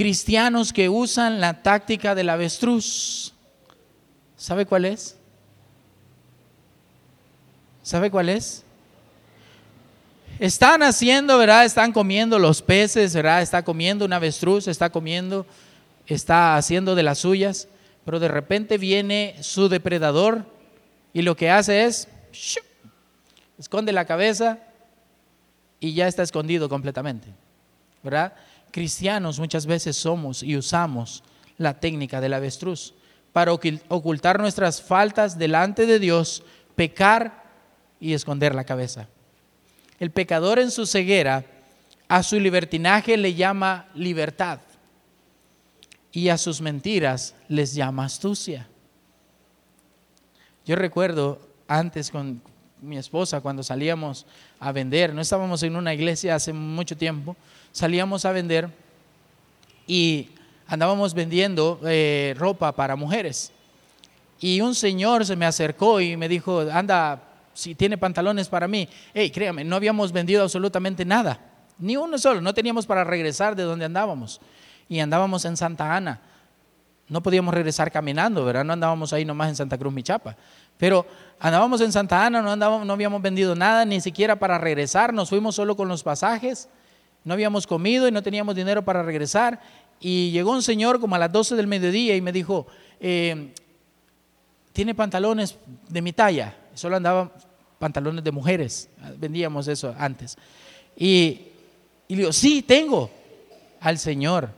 Cristianos 0.00 0.72
que 0.72 0.88
usan 0.88 1.42
la 1.42 1.62
táctica 1.62 2.14
del 2.14 2.30
avestruz, 2.30 3.34
¿sabe 4.34 4.64
cuál 4.64 4.86
es? 4.86 5.18
¿Sabe 7.82 8.10
cuál 8.10 8.30
es? 8.30 8.64
Están 10.38 10.82
haciendo, 10.82 11.36
¿verdad? 11.36 11.66
Están 11.66 11.92
comiendo 11.92 12.38
los 12.38 12.62
peces, 12.62 13.14
¿verdad? 13.14 13.42
Está 13.42 13.62
comiendo 13.62 14.06
una 14.06 14.16
avestruz, 14.16 14.68
está 14.68 14.88
comiendo, 14.88 15.44
está 16.06 16.56
haciendo 16.56 16.94
de 16.94 17.02
las 17.02 17.18
suyas, 17.18 17.68
pero 18.06 18.18
de 18.18 18.28
repente 18.28 18.78
viene 18.78 19.36
su 19.42 19.68
depredador 19.68 20.46
y 21.12 21.20
lo 21.20 21.36
que 21.36 21.50
hace 21.50 21.84
es, 21.84 22.08
esconde 23.58 23.92
la 23.92 24.06
cabeza 24.06 24.60
y 25.78 25.92
ya 25.92 26.08
está 26.08 26.22
escondido 26.22 26.70
completamente, 26.70 27.28
¿verdad? 28.02 28.32
Cristianos 28.70 29.38
muchas 29.38 29.66
veces 29.66 29.96
somos 29.96 30.42
y 30.42 30.56
usamos 30.56 31.22
la 31.58 31.80
técnica 31.80 32.20
del 32.20 32.34
avestruz 32.34 32.94
para 33.32 33.52
ocultar 33.52 34.40
nuestras 34.40 34.82
faltas 34.82 35.38
delante 35.38 35.86
de 35.86 35.98
Dios, 35.98 36.42
pecar 36.74 37.44
y 38.00 38.14
esconder 38.14 38.54
la 38.54 38.64
cabeza. 38.64 39.08
El 39.98 40.10
pecador 40.10 40.58
en 40.58 40.70
su 40.70 40.86
ceguera 40.86 41.44
a 42.08 42.22
su 42.22 42.40
libertinaje 42.40 43.16
le 43.16 43.34
llama 43.34 43.88
libertad 43.94 44.60
y 46.12 46.28
a 46.28 46.38
sus 46.38 46.60
mentiras 46.60 47.34
les 47.48 47.74
llama 47.74 48.04
astucia. 48.04 48.66
Yo 50.66 50.76
recuerdo 50.76 51.40
antes 51.68 52.10
con 52.10 52.42
mi 52.80 52.96
esposa 52.96 53.40
cuando 53.40 53.62
salíamos 53.62 54.26
a 54.58 54.72
vender, 54.72 55.14
no 55.14 55.20
estábamos 55.20 55.62
en 55.62 55.76
una 55.76 55.94
iglesia 55.94 56.34
hace 56.34 56.52
mucho 56.52 56.96
tiempo, 56.96 57.36
salíamos 57.72 58.24
a 58.24 58.32
vender 58.32 58.68
y 59.86 60.30
andábamos 60.66 61.14
vendiendo 61.14 61.80
eh, 61.84 62.34
ropa 62.38 62.72
para 62.72 62.96
mujeres. 62.96 63.52
Y 64.40 64.60
un 64.60 64.74
señor 64.74 65.26
se 65.26 65.36
me 65.36 65.46
acercó 65.46 66.00
y 66.00 66.16
me 66.16 66.28
dijo, 66.28 66.60
anda, 66.72 67.22
si 67.52 67.74
tiene 67.74 67.98
pantalones 67.98 68.48
para 68.48 68.66
mí. 68.66 68.88
Hey, 69.12 69.30
créame, 69.30 69.64
no 69.64 69.76
habíamos 69.76 70.12
vendido 70.12 70.42
absolutamente 70.42 71.04
nada, 71.04 71.38
ni 71.78 71.96
uno 71.96 72.18
solo, 72.18 72.40
no 72.40 72.54
teníamos 72.54 72.86
para 72.86 73.04
regresar 73.04 73.54
de 73.56 73.64
donde 73.64 73.84
andábamos. 73.84 74.40
Y 74.88 74.98
andábamos 74.98 75.44
en 75.44 75.56
Santa 75.56 75.94
Ana. 75.94 76.20
No 77.08 77.22
podíamos 77.22 77.52
regresar 77.52 77.90
caminando, 77.90 78.44
¿verdad? 78.44 78.64
No 78.64 78.72
andábamos 78.72 79.12
ahí 79.12 79.24
nomás 79.24 79.48
en 79.48 79.56
Santa 79.56 79.76
Cruz, 79.76 79.92
Michapa. 79.92 80.36
Pero 80.78 81.06
andábamos 81.38 81.80
en 81.80 81.92
Santa 81.92 82.24
Ana, 82.24 82.40
no, 82.40 82.52
andábamos, 82.52 82.86
no 82.86 82.92
habíamos 82.92 83.20
vendido 83.20 83.54
nada, 83.54 83.84
ni 83.84 84.00
siquiera 84.00 84.36
para 84.36 84.58
regresar, 84.58 85.12
nos 85.12 85.28
fuimos 85.28 85.54
solo 85.54 85.76
con 85.76 85.88
los 85.88 86.02
pasajes, 86.02 86.68
no 87.24 87.34
habíamos 87.34 87.66
comido 87.66 88.08
y 88.08 88.12
no 88.12 88.22
teníamos 88.22 88.54
dinero 88.54 88.84
para 88.84 89.02
regresar. 89.02 89.60
Y 90.00 90.30
llegó 90.30 90.52
un 90.52 90.62
señor 90.62 91.00
como 91.00 91.14
a 91.14 91.18
las 91.18 91.30
12 91.30 91.56
del 91.56 91.66
mediodía 91.66 92.16
y 92.16 92.20
me 92.20 92.32
dijo, 92.32 92.66
eh, 93.00 93.52
¿tiene 94.72 94.94
pantalones 94.94 95.56
de 95.88 96.02
mi 96.02 96.12
talla? 96.12 96.56
Solo 96.74 96.96
andaba 96.96 97.30
pantalones 97.78 98.24
de 98.24 98.30
mujeres, 98.30 98.88
vendíamos 99.18 99.68
eso 99.68 99.94
antes. 99.98 100.36
Y, 100.96 101.42
y 102.08 102.14
le 102.14 102.16
digo, 102.16 102.32
sí, 102.32 102.62
tengo 102.62 103.10
al 103.80 103.98
Señor. 103.98 104.50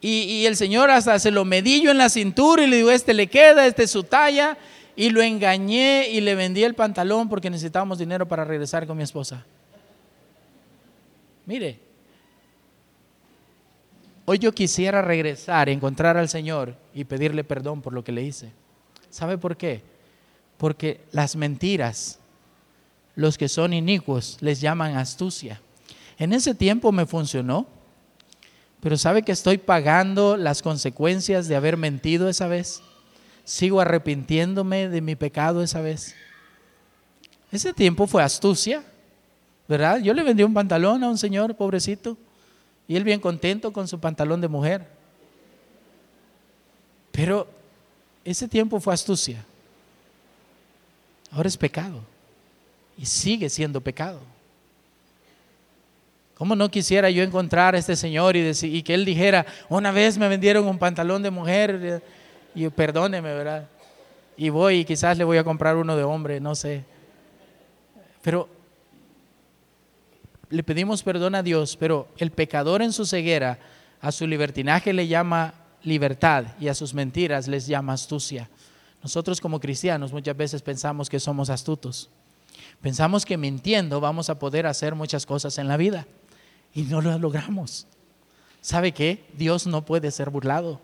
Y, 0.00 0.46
el 0.46 0.56
Señor 0.56 0.90
hasta 0.90 1.18
se 1.18 1.30
lo 1.30 1.44
medillo 1.44 1.90
en 1.90 1.98
la 1.98 2.08
cintura 2.08 2.62
y 2.62 2.68
le 2.68 2.76
digo, 2.76 2.90
este 2.90 3.14
le 3.14 3.26
queda, 3.26 3.66
este 3.66 3.84
es 3.84 3.90
su 3.90 4.04
talla. 4.04 4.56
Y 4.94 5.10
lo 5.10 5.22
engañé 5.22 6.08
y 6.08 6.20
le 6.20 6.34
vendí 6.34 6.64
el 6.64 6.74
pantalón 6.74 7.28
porque 7.28 7.50
necesitábamos 7.50 7.98
dinero 7.98 8.26
para 8.26 8.44
regresar 8.44 8.86
con 8.86 8.96
mi 8.96 9.04
esposa. 9.04 9.44
Mire, 11.48 11.80
hoy 14.26 14.38
yo 14.38 14.52
quisiera 14.52 15.00
regresar, 15.00 15.70
encontrar 15.70 16.18
al 16.18 16.28
Señor 16.28 16.76
y 16.92 17.04
pedirle 17.04 17.42
perdón 17.42 17.80
por 17.80 17.94
lo 17.94 18.04
que 18.04 18.12
le 18.12 18.22
hice. 18.22 18.52
¿Sabe 19.08 19.38
por 19.38 19.56
qué? 19.56 19.80
Porque 20.58 21.00
las 21.10 21.36
mentiras, 21.36 22.18
los 23.14 23.38
que 23.38 23.48
son 23.48 23.72
inicuos, 23.72 24.36
les 24.42 24.60
llaman 24.60 24.98
astucia. 24.98 25.62
En 26.18 26.34
ese 26.34 26.54
tiempo 26.54 26.92
me 26.92 27.06
funcionó, 27.06 27.66
pero 28.80 28.98
¿sabe 28.98 29.22
que 29.22 29.32
estoy 29.32 29.56
pagando 29.56 30.36
las 30.36 30.60
consecuencias 30.60 31.48
de 31.48 31.56
haber 31.56 31.78
mentido 31.78 32.28
esa 32.28 32.46
vez? 32.46 32.82
Sigo 33.44 33.80
arrepintiéndome 33.80 34.90
de 34.90 35.00
mi 35.00 35.16
pecado 35.16 35.62
esa 35.62 35.80
vez. 35.80 36.14
Ese 37.50 37.72
tiempo 37.72 38.06
fue 38.06 38.22
astucia, 38.22 38.84
¿verdad? 39.68 40.00
Yo 40.00 40.14
le 40.14 40.22
vendí 40.22 40.42
un 40.42 40.54
pantalón 40.54 41.04
a 41.04 41.08
un 41.08 41.18
señor, 41.18 41.54
pobrecito, 41.54 42.16
y 42.88 42.96
él 42.96 43.04
bien 43.04 43.20
contento 43.20 43.72
con 43.72 43.86
su 43.86 44.00
pantalón 44.00 44.40
de 44.40 44.48
mujer. 44.48 44.86
Pero 47.12 47.46
ese 48.24 48.48
tiempo 48.48 48.80
fue 48.80 48.94
astucia. 48.94 49.44
Ahora 51.30 51.48
es 51.48 51.56
pecado. 51.56 52.00
Y 52.96 53.04
sigue 53.04 53.50
siendo 53.50 53.80
pecado. 53.80 54.20
¿Cómo 56.36 56.56
no 56.56 56.70
quisiera 56.70 57.10
yo 57.10 57.22
encontrar 57.22 57.74
a 57.74 57.78
este 57.78 57.96
señor 57.96 58.36
y, 58.36 58.52
y 58.62 58.82
que 58.82 58.94
él 58.94 59.04
dijera, 59.04 59.44
una 59.68 59.90
vez 59.90 60.16
me 60.16 60.28
vendieron 60.28 60.66
un 60.66 60.78
pantalón 60.78 61.22
de 61.22 61.30
mujer 61.30 62.02
y 62.54 62.68
perdóneme, 62.68 63.34
¿verdad? 63.34 63.68
Y 64.36 64.48
voy 64.48 64.76
y 64.76 64.84
quizás 64.84 65.18
le 65.18 65.24
voy 65.24 65.36
a 65.36 65.44
comprar 65.44 65.76
uno 65.76 65.96
de 65.96 66.04
hombre, 66.04 66.40
no 66.40 66.54
sé. 66.54 66.84
Pero 68.22 68.48
le 70.50 70.62
pedimos 70.62 71.02
perdón 71.02 71.34
a 71.34 71.42
Dios, 71.42 71.76
pero 71.76 72.08
el 72.16 72.30
pecador 72.30 72.82
en 72.82 72.92
su 72.92 73.04
ceguera 73.04 73.58
a 74.00 74.12
su 74.12 74.26
libertinaje 74.26 74.92
le 74.92 75.06
llama 75.06 75.54
libertad 75.82 76.44
y 76.60 76.68
a 76.68 76.74
sus 76.74 76.94
mentiras 76.94 77.48
les 77.48 77.66
llama 77.66 77.92
astucia. 77.92 78.48
Nosotros 79.02 79.40
como 79.40 79.60
cristianos 79.60 80.12
muchas 80.12 80.36
veces 80.36 80.62
pensamos 80.62 81.08
que 81.08 81.20
somos 81.20 81.50
astutos. 81.50 82.08
Pensamos 82.80 83.24
que 83.24 83.36
mintiendo 83.36 84.00
vamos 84.00 84.30
a 84.30 84.38
poder 84.38 84.66
hacer 84.66 84.94
muchas 84.94 85.26
cosas 85.26 85.58
en 85.58 85.68
la 85.68 85.76
vida 85.76 86.06
y 86.74 86.82
no 86.82 87.00
lo 87.00 87.16
logramos. 87.18 87.86
¿Sabe 88.60 88.92
qué? 88.92 89.24
Dios 89.36 89.66
no 89.66 89.84
puede 89.84 90.10
ser 90.10 90.30
burlado. 90.30 90.80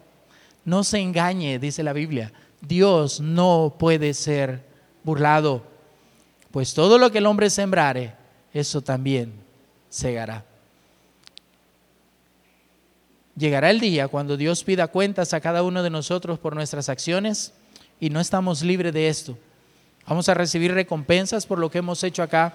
No 0.65 0.85
se 0.85 0.99
engañe, 0.99 1.59
dice 1.59 1.83
la 1.83 1.93
Biblia. 1.93 2.33
Dios 2.61 3.21
no 3.21 3.75
puede 3.79 4.15
ser 4.15 4.65
burlado. 5.03 5.63
Pues 6.51 6.73
todo 6.75 6.99
lo 6.99 7.11
que 7.11 7.19
el 7.19 7.27
hombre 7.27 7.51
sembrare, 7.51 8.15
eso 8.53 8.81
también 8.81 9.44
segará. 9.95 10.45
Llegará 13.37 13.71
el 13.71 13.79
día 13.79 14.09
cuando 14.09 14.37
Dios 14.37 14.65
pida 14.65 14.89
cuentas 14.89 15.33
a 15.35 15.41
cada 15.41 15.63
uno 15.63 15.85
de 15.85 15.91
nosotros 15.91 16.41
por 16.41 16.57
nuestras 16.57 16.89
acciones 16.89 17.53
y 18.01 18.11
no 18.11 18.19
estamos 18.19 18.63
libres 18.63 18.93
de 18.93 19.09
esto. 19.09 19.39
Vamos 20.09 20.29
a 20.29 20.35
recibir 20.35 20.75
recompensas 20.75 21.47
por 21.47 21.61
lo 21.61 21.71
que 21.71 21.79
hemos 21.79 22.03
hecho 22.03 22.25
acá, 22.25 22.55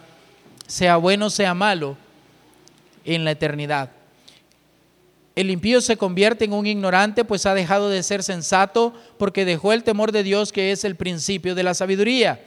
sea 0.68 0.98
bueno, 0.98 1.30
sea 1.30 1.54
malo, 1.54 1.96
en 3.06 3.24
la 3.24 3.32
eternidad. 3.32 3.92
El 5.34 5.50
impío 5.50 5.80
se 5.80 5.96
convierte 5.96 6.44
en 6.44 6.52
un 6.52 6.68
ignorante, 6.68 7.24
pues 7.24 7.46
ha 7.46 7.54
dejado 7.54 7.90
de 7.90 8.04
ser 8.04 8.22
sensato 8.22 8.94
porque 9.18 9.46
dejó 9.46 9.72
el 9.72 9.84
temor 9.84 10.12
de 10.12 10.24
Dios, 10.24 10.52
que 10.52 10.74
es 10.74 10.84
el 10.84 10.98
principio 10.98 11.56
de 11.56 11.64
la 11.64 11.74
sabiduría. 11.74 12.42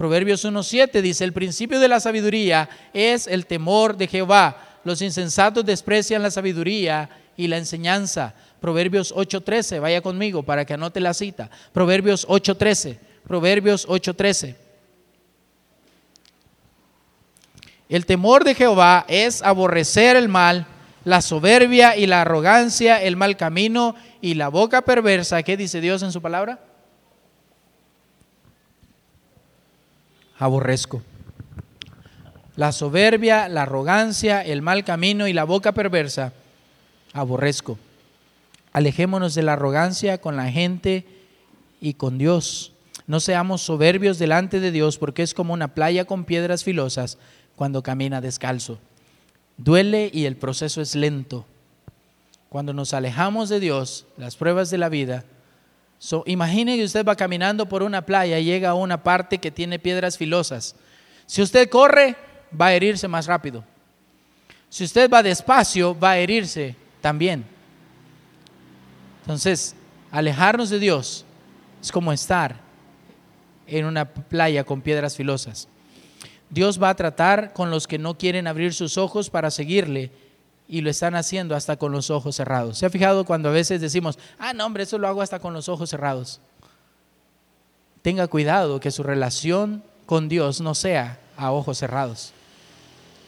Proverbios 0.00 0.46
1.7 0.46 1.02
dice, 1.02 1.24
el 1.24 1.34
principio 1.34 1.78
de 1.78 1.86
la 1.86 2.00
sabiduría 2.00 2.70
es 2.94 3.26
el 3.26 3.44
temor 3.44 3.98
de 3.98 4.06
Jehová. 4.06 4.78
Los 4.82 5.02
insensatos 5.02 5.62
desprecian 5.62 6.22
la 6.22 6.30
sabiduría 6.30 7.10
y 7.36 7.48
la 7.48 7.58
enseñanza. 7.58 8.32
Proverbios 8.62 9.14
8.13, 9.14 9.78
vaya 9.78 10.00
conmigo 10.00 10.42
para 10.42 10.64
que 10.64 10.72
anote 10.72 11.00
la 11.00 11.12
cita. 11.12 11.50
Proverbios 11.74 12.26
8.13, 12.26 12.96
Proverbios 13.28 13.86
8.13. 13.86 14.56
El 17.90 18.06
temor 18.06 18.44
de 18.44 18.54
Jehová 18.54 19.04
es 19.06 19.42
aborrecer 19.42 20.16
el 20.16 20.30
mal, 20.30 20.66
la 21.04 21.20
soberbia 21.20 21.94
y 21.94 22.06
la 22.06 22.22
arrogancia, 22.22 23.02
el 23.02 23.16
mal 23.16 23.36
camino 23.36 23.94
y 24.22 24.32
la 24.32 24.48
boca 24.48 24.80
perversa. 24.80 25.42
¿Qué 25.42 25.58
dice 25.58 25.82
Dios 25.82 26.02
en 26.02 26.10
su 26.10 26.22
palabra? 26.22 26.69
Aborrezco. 30.40 31.02
La 32.56 32.72
soberbia, 32.72 33.48
la 33.48 33.62
arrogancia, 33.62 34.40
el 34.40 34.62
mal 34.62 34.84
camino 34.84 35.28
y 35.28 35.34
la 35.34 35.44
boca 35.44 35.72
perversa, 35.72 36.32
aborrezco. 37.12 37.78
Alejémonos 38.72 39.34
de 39.34 39.42
la 39.42 39.52
arrogancia 39.52 40.18
con 40.18 40.36
la 40.36 40.50
gente 40.50 41.04
y 41.80 41.94
con 41.94 42.16
Dios. 42.16 42.72
No 43.06 43.20
seamos 43.20 43.60
soberbios 43.60 44.18
delante 44.18 44.60
de 44.60 44.72
Dios 44.72 44.96
porque 44.96 45.22
es 45.22 45.34
como 45.34 45.52
una 45.52 45.74
playa 45.74 46.06
con 46.06 46.24
piedras 46.24 46.64
filosas 46.64 47.18
cuando 47.54 47.82
camina 47.82 48.22
descalzo. 48.22 48.78
Duele 49.58 50.10
y 50.10 50.24
el 50.24 50.36
proceso 50.36 50.80
es 50.80 50.94
lento. 50.94 51.44
Cuando 52.48 52.72
nos 52.72 52.94
alejamos 52.94 53.50
de 53.50 53.60
Dios, 53.60 54.06
las 54.16 54.36
pruebas 54.36 54.70
de 54.70 54.78
la 54.78 54.88
vida, 54.88 55.24
imagine 56.26 56.76
que 56.76 56.84
usted 56.84 57.04
va 57.04 57.14
caminando 57.14 57.66
por 57.66 57.82
una 57.82 58.04
playa 58.04 58.38
y 58.38 58.44
llega 58.44 58.70
a 58.70 58.74
una 58.74 59.02
parte 59.02 59.38
que 59.38 59.50
tiene 59.50 59.78
piedras 59.78 60.16
filosas. 60.16 60.74
Si 61.26 61.42
usted 61.42 61.68
corre, 61.68 62.16
va 62.58 62.66
a 62.66 62.74
herirse 62.74 63.06
más 63.06 63.26
rápido. 63.26 63.64
Si 64.68 64.84
usted 64.84 65.10
va 65.10 65.22
despacio, 65.22 65.98
va 65.98 66.12
a 66.12 66.18
herirse 66.18 66.74
también. 67.00 67.44
Entonces, 69.22 69.74
alejarnos 70.10 70.70
de 70.70 70.78
Dios 70.78 71.24
es 71.82 71.92
como 71.92 72.12
estar 72.12 72.56
en 73.66 73.84
una 73.84 74.06
playa 74.06 74.64
con 74.64 74.80
piedras 74.80 75.16
filosas. 75.16 75.68
Dios 76.48 76.82
va 76.82 76.88
a 76.88 76.96
tratar 76.96 77.52
con 77.52 77.70
los 77.70 77.86
que 77.86 77.98
no 77.98 78.18
quieren 78.18 78.46
abrir 78.46 78.74
sus 78.74 78.98
ojos 78.98 79.30
para 79.30 79.50
seguirle 79.50 80.10
y 80.70 80.82
lo 80.82 80.88
están 80.88 81.16
haciendo 81.16 81.56
hasta 81.56 81.76
con 81.76 81.90
los 81.90 82.10
ojos 82.10 82.36
cerrados. 82.36 82.78
¿Se 82.78 82.86
ha 82.86 82.90
fijado 82.90 83.24
cuando 83.24 83.48
a 83.48 83.52
veces 83.52 83.80
decimos, 83.80 84.18
ah, 84.38 84.52
no, 84.52 84.64
hombre, 84.64 84.84
eso 84.84 84.98
lo 84.98 85.08
hago 85.08 85.20
hasta 85.20 85.40
con 85.40 85.52
los 85.52 85.68
ojos 85.68 85.90
cerrados? 85.90 86.40
Tenga 88.02 88.28
cuidado 88.28 88.78
que 88.78 88.92
su 88.92 89.02
relación 89.02 89.82
con 90.06 90.28
Dios 90.28 90.60
no 90.60 90.76
sea 90.76 91.18
a 91.36 91.50
ojos 91.50 91.78
cerrados, 91.78 92.32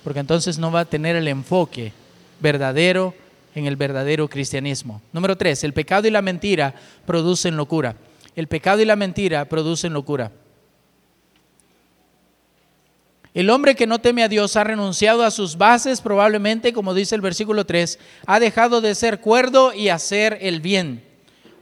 porque 0.04 0.20
entonces 0.20 0.58
no 0.58 0.70
va 0.70 0.80
a 0.80 0.84
tener 0.84 1.16
el 1.16 1.26
enfoque 1.26 1.92
verdadero 2.38 3.12
en 3.56 3.66
el 3.66 3.74
verdadero 3.74 4.28
cristianismo. 4.28 5.02
Número 5.12 5.36
tres, 5.36 5.64
el 5.64 5.72
pecado 5.72 6.06
y 6.06 6.12
la 6.12 6.22
mentira 6.22 6.74
producen 7.04 7.56
locura. 7.56 7.96
El 8.36 8.46
pecado 8.46 8.80
y 8.80 8.84
la 8.84 8.96
mentira 8.96 9.46
producen 9.46 9.92
locura. 9.92 10.30
El 13.34 13.48
hombre 13.48 13.74
que 13.74 13.86
no 13.86 13.98
teme 13.98 14.22
a 14.22 14.28
Dios 14.28 14.56
ha 14.56 14.64
renunciado 14.64 15.24
a 15.24 15.30
sus 15.30 15.56
bases, 15.56 16.02
probablemente, 16.02 16.74
como 16.74 16.92
dice 16.92 17.14
el 17.14 17.22
versículo 17.22 17.64
3, 17.64 17.98
ha 18.26 18.38
dejado 18.38 18.82
de 18.82 18.94
ser 18.94 19.20
cuerdo 19.20 19.72
y 19.72 19.88
hacer 19.88 20.36
el 20.42 20.60
bien. 20.60 21.02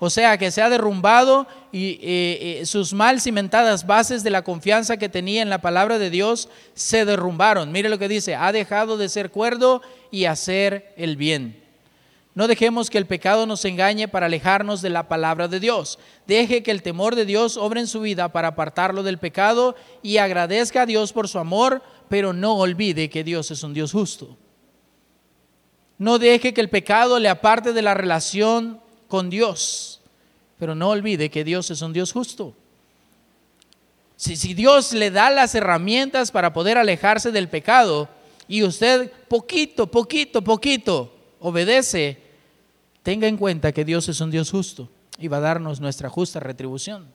O 0.01 0.11
sea, 0.11 0.37
que 0.37 0.51
se 0.51 0.63
ha 0.63 0.71
derrumbado 0.71 1.47
y 1.71 2.01
eh, 2.03 2.59
eh, 2.61 2.67
sus 2.67 2.93
mal 2.93 3.21
cimentadas 3.21 3.87
bases 3.87 4.25
de 4.25 4.31
la 4.31 4.43
confianza 4.43 4.97
que 4.97 5.09
tenía 5.09 5.43
en 5.43 5.51
la 5.51 5.61
palabra 5.61 5.99
de 5.99 6.11
Dios 6.11 6.49
se 6.75 7.05
derrumbaron. 7.05 7.71
Mire 7.71 7.89
lo 7.89 7.99
que 7.99 8.09
dice, 8.09 8.35
ha 8.35 8.51
dejado 8.51 8.97
de 8.97 9.09
ser 9.09 9.31
cuerdo 9.31 9.83
y 10.11 10.25
hacer 10.25 10.93
el 10.97 11.17
bien. 11.17 11.60
No 12.35 12.47
dejemos 12.47 12.90
que 12.90 12.99
el 12.99 13.07
pecado 13.07 13.45
nos 13.45 13.64
engañe 13.64 14.07
para 14.07 14.27
alejarnos 14.27 14.83
de 14.83 14.90
la 14.90 15.09
palabra 15.09 15.49
de 15.49 15.59
Dios. 15.59 15.99
Deje 16.29 16.62
que 16.62 16.71
el 16.71 16.83
temor 16.83 17.16
de 17.16 17.25
Dios 17.25 17.57
obre 17.57 17.81
en 17.81 17.88
su 17.88 18.01
vida 18.01 18.31
para 18.31 18.49
apartarlo 18.49 19.03
del 19.03 19.19
pecado 19.19 19.75
y 20.03 20.19
agradezca 20.19 20.83
a 20.83 20.87
Dios 20.87 21.12
por 21.12 21.29
su 21.29 21.40
amor, 21.40 21.83
pero 22.09 22.33
no 22.33 22.55
olvide 22.55 23.11
que 23.11 23.25
Dios 23.25 23.51
es 23.51 23.64
un 23.64 23.75
Dios 23.75 23.93
justo. 23.93 24.37
No 25.99 26.19
deje 26.19 26.55
que 26.55 26.61
el 26.61 26.71
pecado 26.71 27.19
le 27.19 27.29
aparte 27.29 27.73
de 27.73 27.83
la 27.83 27.95
relación 27.95 28.81
con 29.09 29.29
Dios, 29.29 30.01
pero 30.57 30.77
no 30.77 30.90
olvide 30.90 31.31
que 31.31 31.43
Dios 31.43 31.71
es 31.73 31.83
un 31.83 31.93
Dios 31.93 32.12
justo. 32.12 32.55
Si, 34.14 34.37
si 34.37 34.55
Dios 34.55 34.93
le 34.93 35.11
da 35.11 35.31
las 35.31 35.55
herramientas 35.57 36.31
para 36.31 36.53
poder 36.53 36.79
alejarse 36.79 37.33
del 37.33 37.49
pecado 37.49 38.09
y 38.47 38.62
usted 38.62 39.11
poquito, 39.29 39.88
poquito, 39.88 40.43
poquito 40.43 41.20
obedece, 41.40 42.18
tenga 43.03 43.26
en 43.26 43.37
cuenta 43.37 43.72
que 43.72 43.85
Dios 43.85 44.09
es 44.09 44.20
un 44.20 44.31
Dios 44.31 44.50
justo 44.50 44.88
y 45.18 45.29
va 45.29 45.38
a 45.38 45.40
darnos 45.40 45.81
nuestra 45.81 46.09
justa 46.09 46.40
retribución. 46.40 47.07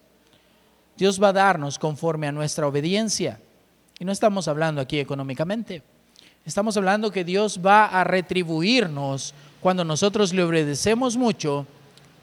Dios 0.98 1.22
va 1.22 1.30
a 1.30 1.34
darnos 1.34 1.80
conforme 1.80 2.28
a 2.28 2.32
nuestra 2.32 2.68
obediencia. 2.68 3.40
Y 4.00 4.06
no 4.06 4.12
estamos 4.12 4.48
hablando 4.48 4.82
aquí 4.82 5.00
económicamente. 5.00 5.84
Estamos 6.46 6.78
hablando 6.78 7.12
que 7.12 7.24
Dios 7.24 7.60
va 7.66 7.86
a 7.86 8.04
retribuirnos 8.04 9.34
cuando 9.62 9.84
nosotros 9.84 10.34
le 10.34 10.44
obedecemos 10.44 11.18
mucho 11.18 11.66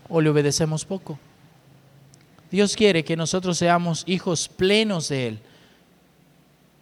o 0.09 0.21
le 0.21 0.31
obedecemos 0.31 0.85
poco. 0.85 1.19
Dios 2.51 2.77
quiere 2.77 3.05
que 3.05 3.17
nosotros 3.17 3.59
seamos 3.59 4.05
hijos 4.07 4.49
plenos 4.49 5.09
de 5.09 5.29
Él. 5.29 5.39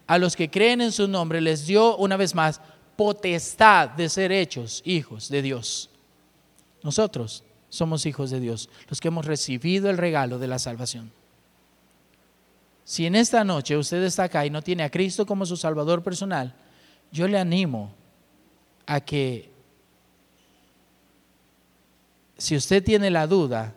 A 0.06 0.18
los 0.18 0.35
que 0.35 0.50
creen 0.50 0.80
en 0.80 0.92
su 0.92 1.06
nombre 1.06 1.40
les 1.40 1.66
dio 1.66 1.96
una 1.96 2.16
vez 2.16 2.35
más 2.35 2.61
potestad 3.01 3.89
de 3.89 4.11
ser 4.11 4.31
hechos 4.31 4.83
hijos 4.85 5.31
de 5.31 5.41
Dios. 5.41 5.89
Nosotros 6.83 7.43
somos 7.71 8.05
hijos 8.05 8.29
de 8.29 8.41
Dios, 8.41 8.69
los 8.91 9.01
que 9.01 9.09
hemos 9.09 9.25
recibido 9.25 9.89
el 9.89 9.97
regalo 9.97 10.39
de 10.39 10.47
la 10.47 10.59
salvación. 10.59 11.11
Si 12.85 13.07
en 13.07 13.15
esta 13.15 13.43
noche 13.43 13.79
usted 13.79 14.03
está 14.03 14.25
acá 14.25 14.45
y 14.45 14.51
no 14.51 14.61
tiene 14.61 14.83
a 14.83 14.91
Cristo 14.91 15.25
como 15.25 15.47
su 15.47 15.57
Salvador 15.57 16.03
personal, 16.03 16.55
yo 17.11 17.27
le 17.27 17.39
animo 17.39 17.91
a 18.85 19.01
que 19.01 19.51
si 22.37 22.55
usted 22.55 22.85
tiene 22.85 23.09
la 23.09 23.27
duda 23.27 23.75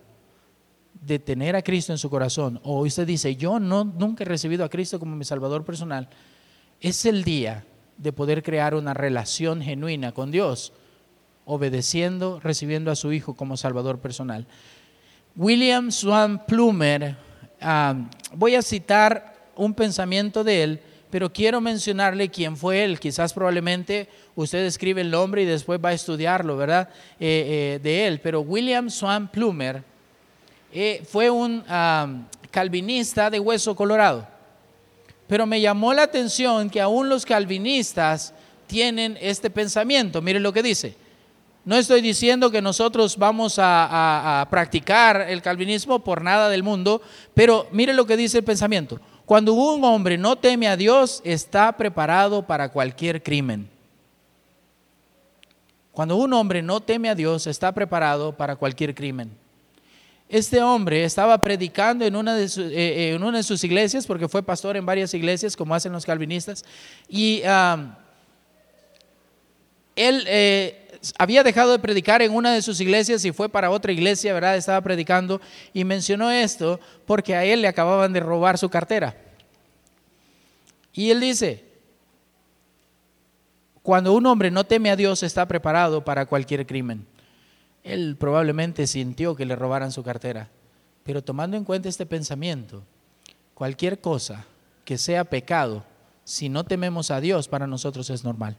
de 1.01 1.17
tener 1.17 1.55
a 1.55 1.61
Cristo 1.61 1.93
en 1.93 1.97
su 1.97 2.09
corazón, 2.09 2.59
o 2.61 2.81
usted 2.81 3.07
dice, 3.07 3.37
yo 3.37 3.57
no, 3.57 3.85
nunca 3.85 4.25
he 4.25 4.27
recibido 4.27 4.65
a 4.65 4.69
Cristo 4.69 4.99
como 4.99 5.15
mi 5.15 5.23
Salvador 5.23 5.63
personal, 5.63 6.09
es 6.81 7.05
el 7.05 7.23
día 7.23 7.63
de 8.03 8.13
poder 8.13 8.43
crear 8.43 8.75
una 8.75 8.93
relación 8.93 9.61
genuina 9.61 10.11
con 10.11 10.29
Dios, 10.29 10.73
obedeciendo, 11.45 12.39
recibiendo 12.41 12.91
a 12.91 12.95
su 12.95 13.13
Hijo 13.13 13.35
como 13.35 13.57
Salvador 13.57 13.99
personal. 13.99 14.45
William 15.35 15.89
Swan 15.89 16.45
Plumer, 16.45 17.15
voy 18.33 18.55
a 18.55 18.61
citar 18.61 19.33
un 19.55 19.73
pensamiento 19.73 20.43
de 20.43 20.63
él, 20.63 20.79
pero 21.09 21.31
quiero 21.31 21.61
mencionarle 21.61 22.29
quién 22.29 22.57
fue 22.57 22.83
él. 22.83 22.99
Quizás 22.99 23.33
probablemente 23.33 24.09
usted 24.35 24.65
escribe 24.65 25.01
el 25.01 25.11
nombre 25.11 25.43
y 25.43 25.45
después 25.45 25.79
va 25.83 25.89
a 25.89 25.93
estudiarlo, 25.93 26.57
¿verdad? 26.57 26.89
Eh, 27.19 27.75
eh, 27.75 27.79
de 27.81 28.07
él. 28.07 28.19
Pero 28.19 28.41
William 28.41 28.89
Swan 28.89 29.27
Plumer 29.27 29.83
eh, 30.73 31.03
fue 31.07 31.29
un 31.29 31.63
calvinista 32.51 33.29
de 33.29 33.39
Hueso 33.39 33.75
Colorado. 33.75 34.32
Pero 35.27 35.45
me 35.45 35.61
llamó 35.61 35.93
la 35.93 36.03
atención 36.03 36.69
que 36.69 36.81
aún 36.81 37.09
los 37.09 37.25
calvinistas 37.25 38.33
tienen 38.67 39.17
este 39.21 39.49
pensamiento. 39.49 40.21
Miren 40.21 40.43
lo 40.43 40.53
que 40.53 40.63
dice. 40.63 40.95
No 41.65 41.77
estoy 41.77 42.01
diciendo 42.01 42.51
que 42.51 42.61
nosotros 42.61 43.17
vamos 43.17 43.55
a, 43.57 44.45
practicar 44.49 45.21
el 45.29 45.41
calvinismo 45.41 45.99
por 45.99 46.21
nada 46.21 46.49
del 46.49 46.61
mundo, 46.61 47.01
pero 47.33 47.67
miren 47.71 47.95
lo 47.95 48.05
que 48.05 48.17
dice 48.17 48.39
el 48.39 48.43
pensamiento. 48.43 48.99
Cuando 49.25 49.53
un 49.53 49.83
hombre 49.85 50.17
no 50.17 50.35
teme 50.35 50.67
a 50.67 50.75
Dios, 50.75 51.21
está 51.23 51.71
preparado 51.77 52.45
para 52.45 52.69
cualquier 52.69 53.23
crimen. 53.23 53.69
Cuando 55.93 56.17
un 56.17 56.33
hombre 56.33 56.61
no 56.61 56.81
teme 56.81 57.09
a 57.09 57.15
Dios, 57.15 57.47
está 57.47 57.71
preparado 57.71 58.35
para 58.35 58.57
cualquier 58.57 58.93
crimen 58.93 59.42
este 60.33 60.63
hombre 60.63 61.03
estaba 61.03 61.37
predicando 61.43 62.05
en 62.05 62.15
una, 62.15 62.33
de 62.35 62.45
eh, 62.45 62.49
eh, 62.57 63.13
en 63.13 63.23
una 63.23 63.37
de 63.37 63.43
sus 63.43 63.63
iglesias, 63.63 64.07
porque 64.07 64.27
fue 64.27 64.41
pastor 64.41 64.75
en 64.75 64.83
varias 64.83 65.13
iglesias, 65.13 65.55
como 65.55 65.75
hacen 65.75 65.93
los 65.93 66.07
calvinistas, 66.07 66.65
y 67.07 67.43
él 69.95 70.23
eh, 70.25 70.89
había 71.19 71.43
dejado 71.43 71.73
de 71.73 71.77
predicar 71.77 72.23
en 72.23 72.33
una 72.33 72.51
de 72.51 72.63
sus 72.63 72.81
iglesias 72.81 73.23
y 73.25 73.31
fue 73.31 73.47
para 73.47 73.69
otra 73.69 73.91
iglesia, 73.91 74.33
¿verdad? 74.33 74.57
Estaba 74.57 74.81
predicando 74.81 75.39
y 75.71 75.83
mencionó 75.83 76.31
esto 76.31 76.79
porque 77.05 77.35
a 77.35 77.45
él 77.45 77.61
le 77.61 77.67
acababan 77.67 78.11
de 78.11 78.19
robar 78.19 78.57
su 78.57 78.69
cartera. 78.69 79.15
Y 80.93 81.11
él 81.11 81.19
dice, 81.19 81.63
cuando 83.83 84.13
un 84.13 84.25
hombre 84.25 84.49
no 84.49 84.63
teme 84.63 84.89
a 84.89 84.95
Dios 84.95 85.21
está 85.21 85.47
preparado 85.47 86.03
para 86.03 86.25
cualquier 86.25 86.65
crimen. 86.65 87.12
Él 87.83 88.15
probablemente 88.17 88.87
sintió 88.87 89.35
que 89.35 89.45
le 89.45 89.55
robaran 89.55 89.91
su 89.91 90.03
cartera, 90.03 90.49
pero 91.03 91.23
tomando 91.23 91.57
en 91.57 91.65
cuenta 91.65 91.89
este 91.89 92.05
pensamiento, 92.05 92.83
cualquier 93.53 93.99
cosa 93.99 94.45
que 94.85 94.97
sea 94.97 95.25
pecado, 95.25 95.83
si 96.23 96.47
no 96.47 96.63
tememos 96.63 97.11
a 97.11 97.19
Dios, 97.19 97.47
para 97.47 97.67
nosotros 97.67 98.09
es 98.09 98.23
normal. 98.23 98.55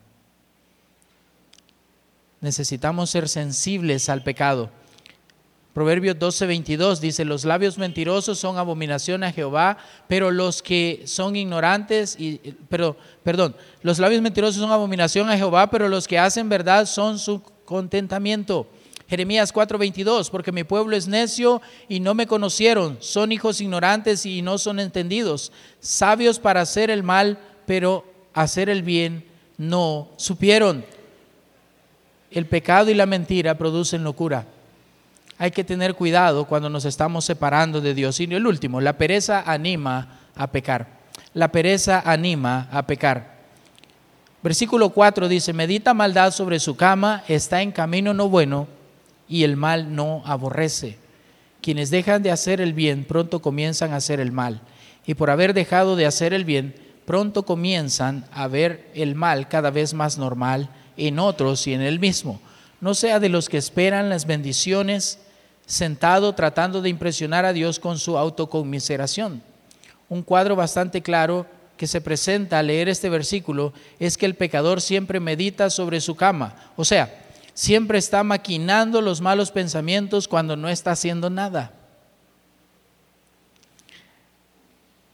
Necesitamos 2.41 3.09
ser 3.09 3.29
sensibles 3.29 4.11
al 4.11 4.22
pecado. 4.22 4.68
Proverbios 5.72 6.16
12:22 6.18 7.01
dice, 7.01 7.25
los 7.25 7.45
labios 7.45 7.79
mentirosos 7.79 8.39
son 8.39 8.59
abominación 8.59 9.25
a 9.25 9.33
Jehová, 9.33 9.79
pero 10.07 10.31
los 10.31 10.62
que 10.62 11.03
son 11.07 11.35
ignorantes, 11.35 12.14
y, 12.20 12.39
pero, 12.68 12.97
perdón, 13.22 13.57
los 13.83 13.99
labios 13.99 14.20
mentirosos 14.20 14.61
son 14.61 14.70
abominación 14.70 15.31
a 15.31 15.37
Jehová, 15.37 15.70
pero 15.70 15.89
los 15.89 16.07
que 16.07 16.18
hacen 16.18 16.49
verdad 16.49 16.87
son 16.87 17.18
su 17.18 17.43
contentamiento. 17.64 18.68
Jeremías 19.09 19.53
4:22, 19.53 20.31
porque 20.31 20.53
mi 20.53 20.65
pueblo 20.65 20.97
es 20.97 21.09
necio 21.09 21.61
y 21.89 22.01
no 22.01 22.15
me 22.15 22.27
conocieron, 22.27 22.97
son 23.01 23.33
hijos 23.33 23.61
ignorantes 23.61 24.25
y 24.27 24.43
no 24.43 24.59
son 24.59 24.81
entendidos, 24.81 25.53
sabios 25.81 26.39
para 26.39 26.63
hacer 26.63 26.91
el 26.91 27.03
mal, 27.03 27.39
pero 27.67 28.05
hacer 28.33 28.69
el 28.69 28.83
bien 28.83 29.25
no 29.59 30.09
supieron. 30.17 30.85
El 32.31 32.47
pecado 32.47 32.91
y 32.91 32.95
la 32.95 33.07
mentira 33.07 33.57
producen 33.57 34.03
locura 34.03 34.47
hay 35.39 35.51
que 35.51 35.65
tener 35.65 35.95
cuidado 35.95 36.45
cuando 36.45 36.71
nos 36.71 36.85
estamos 36.85 37.25
separando 37.25 37.81
de 37.81 37.95
Dios. 37.95 38.21
Y 38.21 38.25
el 38.25 38.47
último, 38.47 38.81
la 38.81 38.95
pereza 38.95 39.43
anima 39.47 40.21
a 40.37 40.47
pecar. 40.47 40.87
La 41.33 41.49
pereza 41.51 42.03
anima 42.05 42.69
a 42.71 42.87
pecar. 42.87 43.35
Versículo 44.43 44.91
4 44.91 45.29
dice, 45.29 45.53
medita 45.53 45.95
maldad 45.95 46.31
sobre 46.31 46.61
su 46.61 46.77
cama, 46.77 47.25
está 47.29 47.63
en 47.63 47.73
camino 47.73 48.13
no 48.13 48.29
bueno 48.29 48.69
y 49.29 49.45
el 49.45 49.57
mal 49.57 49.95
no 49.95 50.22
aborrece. 50.25 50.99
Quienes 51.61 51.91
dejan 51.91 52.22
de 52.22 52.31
hacer 52.31 52.61
el 52.61 52.75
bien 52.75 53.05
pronto 53.05 53.41
comienzan 53.41 53.93
a 53.93 53.97
hacer 53.97 54.20
el 54.20 54.33
mal. 54.33 54.61
Y 55.07 55.14
por 55.14 55.31
haber 55.31 55.55
dejado 55.55 55.97
de 55.97 56.07
hacer 56.07 56.35
el 56.35 56.45
bien, 56.45 56.75
pronto 57.07 57.45
comienzan 57.45 58.27
a 58.33 58.49
ver 58.49 58.91
el 58.95 59.14
mal 59.14 59.49
cada 59.49 59.70
vez 59.70 59.95
más 59.95 60.18
normal 60.18 60.68
en 60.97 61.18
otros 61.18 61.66
y 61.66 61.75
en 61.75 61.81
él 61.81 62.01
mismo. 62.01 62.41
No 62.81 62.95
sea 62.95 63.20
de 63.20 63.29
los 63.29 63.49
que 63.49 63.59
esperan 63.59 64.09
las 64.09 64.27
bendiciones 64.27 65.18
sentado 65.66 66.35
tratando 66.35 66.83
de 66.83 66.91
impresionar 66.91 67.45
a 67.45 67.53
Dios 67.53 67.79
con 67.79 67.99
su 67.99 68.18
autoconmiseración. 68.18 69.43
Un 70.09 70.22
cuadro 70.22 70.57
bastante 70.57 71.03
claro 71.03 71.47
que 71.77 71.87
se 71.87 72.01
presenta 72.01 72.59
al 72.59 72.68
leer 72.68 72.89
este 72.89 73.09
versículo 73.09 73.72
es 73.99 74.16
que 74.16 74.27
el 74.27 74.35
pecador 74.35 74.81
siempre 74.81 75.18
medita 75.18 75.70
sobre 75.70 76.01
su 76.01 76.14
cama, 76.14 76.72
o 76.77 76.85
sea, 76.85 77.24
siempre 77.55 77.99
está 77.99 78.23
maquinando 78.25 79.01
los 79.01 79.21
malos 79.21 79.51
pensamientos 79.51 80.29
cuando 80.29 80.57
no 80.57 80.69
está 80.69 80.91
haciendo 80.91 81.31
nada. 81.31 81.73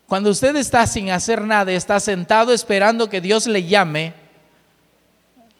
Cuando 0.07 0.30
usted 0.30 0.57
está 0.57 0.86
sin 0.88 1.11
hacer 1.11 1.43
nada, 1.43 1.70
está 1.70 2.01
sentado 2.01 2.53
esperando 2.53 3.09
que 3.09 3.20
Dios 3.20 3.47
le 3.47 3.64
llame, 3.64 4.12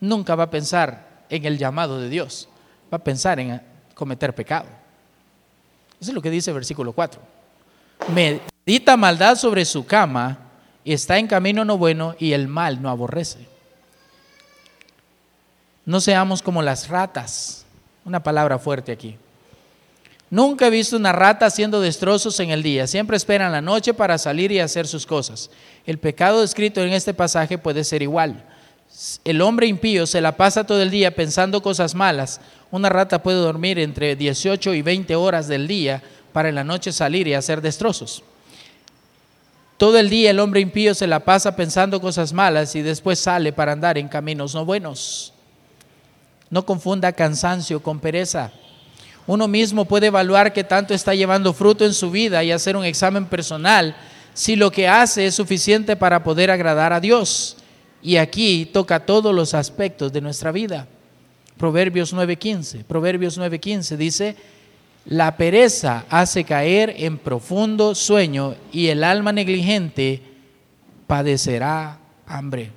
nunca 0.01 0.35
va 0.35 0.45
a 0.45 0.51
pensar 0.51 1.25
en 1.29 1.45
el 1.45 1.57
llamado 1.57 2.01
de 2.01 2.09
Dios, 2.09 2.49
va 2.93 2.97
a 2.97 3.05
pensar 3.05 3.39
en 3.39 3.63
cometer 3.95 4.35
pecado. 4.35 4.67
Eso 6.01 6.11
es 6.11 6.15
lo 6.15 6.23
que 6.23 6.31
dice 6.31 6.51
el 6.51 6.55
versículo 6.55 6.93
4. 6.93 7.21
Medita 8.13 8.97
maldad 8.97 9.37
sobre 9.37 9.65
su 9.65 9.87
cama, 9.87 10.39
está 10.85 11.19
en 11.19 11.29
camino 11.29 11.65
no 11.65 11.79
bueno 11.79 12.17
y 12.19 12.33
el 12.33 12.49
mal 12.49 12.83
no 12.83 12.89
aborrece. 12.89 13.50
No 15.91 16.01
seamos 16.01 16.41
como 16.41 16.63
las 16.63 16.87
ratas. 16.87 17.65
Una 18.05 18.23
palabra 18.23 18.61
fuerte 18.61 18.93
aquí. 18.93 19.17
Nunca 20.31 20.69
he 20.69 20.71
visto 20.71 20.97
una 20.97 21.11
rata 21.11 21.47
haciendo 21.47 21.81
destrozos 21.81 22.39
en 22.39 22.51
el 22.51 22.63
día. 22.63 22.87
Siempre 22.87 23.17
esperan 23.17 23.51
la 23.51 23.61
noche 23.61 23.93
para 23.93 24.17
salir 24.17 24.53
y 24.53 24.61
hacer 24.61 24.87
sus 24.87 25.05
cosas. 25.05 25.51
El 25.85 25.99
pecado 25.99 26.43
descrito 26.43 26.81
en 26.81 26.93
este 26.93 27.13
pasaje 27.13 27.59
puede 27.59 27.83
ser 27.83 28.03
igual. 28.03 28.45
El 29.25 29.41
hombre 29.41 29.67
impío 29.67 30.07
se 30.07 30.21
la 30.21 30.37
pasa 30.37 30.63
todo 30.63 30.81
el 30.81 30.93
día 30.93 31.17
pensando 31.17 31.61
cosas 31.61 31.97
malas. 31.97 32.41
Una 32.71 32.89
rata 32.89 33.21
puede 33.21 33.39
dormir 33.39 33.81
entre 33.81 34.15
18 34.15 34.75
y 34.75 34.83
20 34.83 35.17
horas 35.17 35.49
del 35.49 35.67
día 35.67 36.05
para 36.33 36.51
en 36.51 36.55
la 36.55 36.63
noche 36.63 36.93
salir 36.93 37.27
y 37.27 37.35
hacer 37.35 37.61
destrozos. 37.61 38.23
Todo 39.77 39.99
el 39.99 40.09
día 40.09 40.31
el 40.31 40.39
hombre 40.39 40.61
impío 40.61 40.95
se 40.95 41.09
la 41.09 41.19
pasa 41.19 41.57
pensando 41.57 42.01
cosas 42.01 42.33
malas 42.33 42.77
y 42.77 42.83
después 42.83 43.19
sale 43.19 43.53
para 43.53 43.73
andar 43.73 43.99
en 43.99 44.07
caminos 44.07 44.55
no 44.55 44.65
buenos. 44.65 45.33
No 46.51 46.67
confunda 46.67 47.13
cansancio 47.13 47.83
con 47.83 48.01
pereza. 48.01 48.53
Uno 49.27 49.47
mismo 49.47 49.85
puede 49.85 50.09
evaluar 50.09 50.53
qué 50.53 50.65
tanto 50.65 50.93
está 50.93 51.15
llevando 51.15 51.53
fruto 51.53 51.85
en 51.85 51.95
su 51.95 52.11
vida 52.11 52.43
y 52.43 52.51
hacer 52.51 52.77
un 52.77 52.85
examen 52.85 53.27
personal 53.27 53.97
si 54.35 54.57
lo 54.57 54.71
que 54.71 54.89
hace 54.89 55.27
es 55.27 55.35
suficiente 55.35 55.97
para 55.97 56.25
poder 56.25 56.51
agradar 56.51 56.93
a 56.93 57.01
Dios. 57.01 57.57
Y 58.03 58.17
aquí 58.17 58.67
toca 58.73 59.07
todos 59.07 59.35
los 59.35 59.55
aspectos 59.55 60.13
de 60.13 60.21
nuestra 60.21 60.51
vida. 60.51 60.89
Proverbios 61.57 62.13
9:15. 62.13 62.85
Proverbios 62.85 63.39
9:15 63.39 63.97
dice, 63.97 64.37
la 65.07 65.37
pereza 65.37 66.05
hace 66.09 66.45
caer 66.45 66.95
en 66.97 67.19
profundo 67.19 67.95
sueño 67.95 68.55
y 68.73 68.89
el 68.89 69.03
alma 69.05 69.33
negligente 69.33 70.23
padecerá 71.07 71.99
hambre. 72.27 72.71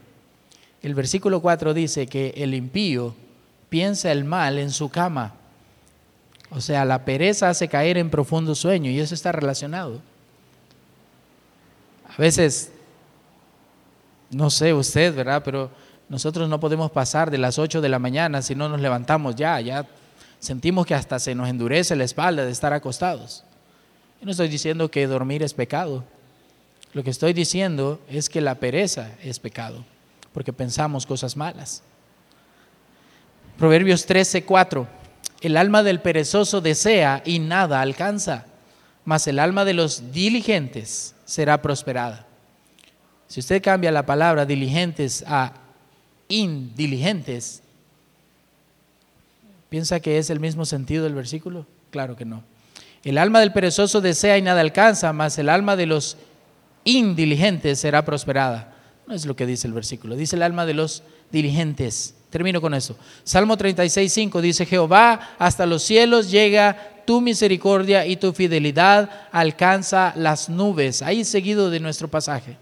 El 0.81 0.95
versículo 0.95 1.41
4 1.41 1.73
dice 1.73 2.07
que 2.07 2.33
el 2.37 2.53
impío 2.53 3.15
piensa 3.73 4.11
el 4.11 4.23
mal 4.23 4.59
en 4.59 4.69
su 4.69 4.87
cama. 4.87 5.33
O 6.51 6.61
sea, 6.61 6.85
la 6.85 7.05
pereza 7.05 7.49
hace 7.49 7.67
caer 7.67 7.97
en 7.97 8.11
profundo 8.11 8.53
sueño 8.53 8.91
y 8.91 8.99
eso 8.99 9.15
está 9.15 9.31
relacionado. 9.31 9.99
A 12.07 12.15
veces 12.21 12.71
no 14.29 14.51
sé 14.51 14.75
usted, 14.75 15.15
¿verdad? 15.15 15.41
Pero 15.43 15.71
nosotros 16.07 16.47
no 16.47 16.59
podemos 16.59 16.91
pasar 16.91 17.31
de 17.31 17.39
las 17.39 17.57
8 17.57 17.81
de 17.81 17.89
la 17.89 17.97
mañana 17.97 18.43
si 18.43 18.53
no 18.53 18.69
nos 18.69 18.79
levantamos 18.79 19.35
ya, 19.35 19.59
ya 19.59 19.87
sentimos 20.37 20.85
que 20.85 20.93
hasta 20.93 21.17
se 21.17 21.33
nos 21.33 21.49
endurece 21.49 21.95
la 21.95 22.03
espalda 22.03 22.45
de 22.45 22.51
estar 22.51 22.73
acostados. 22.73 23.43
Yo 24.19 24.27
no 24.27 24.31
estoy 24.33 24.49
diciendo 24.49 24.91
que 24.91 25.07
dormir 25.07 25.41
es 25.41 25.55
pecado. 25.55 26.03
Lo 26.93 27.03
que 27.03 27.09
estoy 27.09 27.33
diciendo 27.33 27.99
es 28.07 28.29
que 28.29 28.39
la 28.39 28.53
pereza 28.53 29.09
es 29.23 29.39
pecado, 29.39 29.83
porque 30.31 30.53
pensamos 30.53 31.07
cosas 31.07 31.35
malas. 31.35 31.81
Proverbios 33.57 34.05
13, 34.05 34.43
4. 34.43 34.87
El 35.41 35.57
alma 35.57 35.83
del 35.83 35.99
perezoso 35.99 36.61
desea 36.61 37.21
y 37.25 37.39
nada 37.39 37.81
alcanza, 37.81 38.45
mas 39.05 39.27
el 39.27 39.39
alma 39.39 39.65
de 39.65 39.73
los 39.73 40.11
diligentes 40.11 41.15
será 41.25 41.61
prosperada. 41.61 42.25
Si 43.27 43.39
usted 43.39 43.61
cambia 43.61 43.91
la 43.91 44.05
palabra 44.05 44.45
diligentes 44.45 45.23
a 45.27 45.53
indiligentes, 46.27 47.61
¿piensa 49.69 49.99
que 49.99 50.17
es 50.17 50.29
el 50.29 50.39
mismo 50.39 50.65
sentido 50.65 51.03
del 51.03 51.15
versículo? 51.15 51.65
Claro 51.89 52.15
que 52.15 52.25
no. 52.25 52.43
El 53.03 53.17
alma 53.17 53.39
del 53.39 53.51
perezoso 53.51 54.01
desea 54.01 54.37
y 54.37 54.41
nada 54.41 54.61
alcanza, 54.61 55.11
mas 55.13 55.37
el 55.37 55.49
alma 55.49 55.75
de 55.75 55.85
los 55.85 56.17
indiligentes 56.85 57.79
será 57.79 58.05
prosperada. 58.05 58.73
No 59.07 59.13
es 59.13 59.25
lo 59.25 59.35
que 59.35 59.45
dice 59.45 59.67
el 59.67 59.73
versículo, 59.73 60.15
dice 60.15 60.37
el 60.37 60.43
alma 60.43 60.65
de 60.65 60.73
los 60.73 61.03
diligentes. 61.31 62.15
Termino 62.33 62.59
con 62.59 62.73
eso. 62.73 62.97
Salmo 63.23 63.55
36, 63.55 64.11
5 64.11 64.41
dice, 64.41 64.65
Jehová, 64.65 65.35
hasta 65.37 65.67
los 65.67 65.83
cielos 65.83 66.31
llega 66.31 67.03
tu 67.05 67.21
misericordia 67.21 68.07
y 68.07 68.15
tu 68.15 68.33
fidelidad 68.33 69.07
alcanza 69.31 70.13
las 70.15 70.49
nubes. 70.49 71.03
Ahí 71.03 71.25
seguido 71.25 71.69
de 71.69 71.79
nuestro 71.79 72.07
pasaje. 72.07 72.57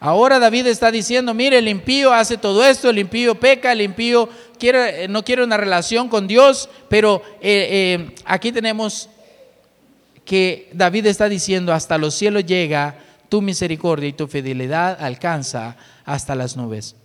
Ahora 0.00 0.40
David 0.40 0.66
está 0.66 0.90
diciendo, 0.90 1.32
mire, 1.32 1.58
el 1.58 1.68
impío 1.68 2.12
hace 2.12 2.38
todo 2.38 2.66
esto, 2.66 2.90
el 2.90 2.98
impío 2.98 3.36
peca, 3.36 3.70
el 3.70 3.82
impío 3.82 4.28
quiere, 4.58 5.06
no 5.06 5.24
quiere 5.24 5.44
una 5.44 5.56
relación 5.56 6.08
con 6.08 6.26
Dios, 6.26 6.68
pero 6.88 7.22
eh, 7.40 8.08
eh, 8.10 8.14
aquí 8.24 8.50
tenemos 8.50 9.08
que 10.24 10.68
David 10.72 11.06
está 11.06 11.28
diciendo, 11.28 11.72
hasta 11.72 11.98
los 11.98 12.16
cielos 12.16 12.44
llega 12.44 12.96
tu 13.28 13.42
misericordia 13.42 14.08
y 14.08 14.12
tu 14.12 14.26
fidelidad 14.26 15.00
alcanza 15.00 15.76
hasta 16.04 16.34
las 16.34 16.56
nubes. 16.56 16.96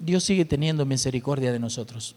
Dios 0.00 0.24
sigue 0.24 0.44
teniendo 0.44 0.86
misericordia 0.86 1.52
de 1.52 1.58
nosotros. 1.58 2.16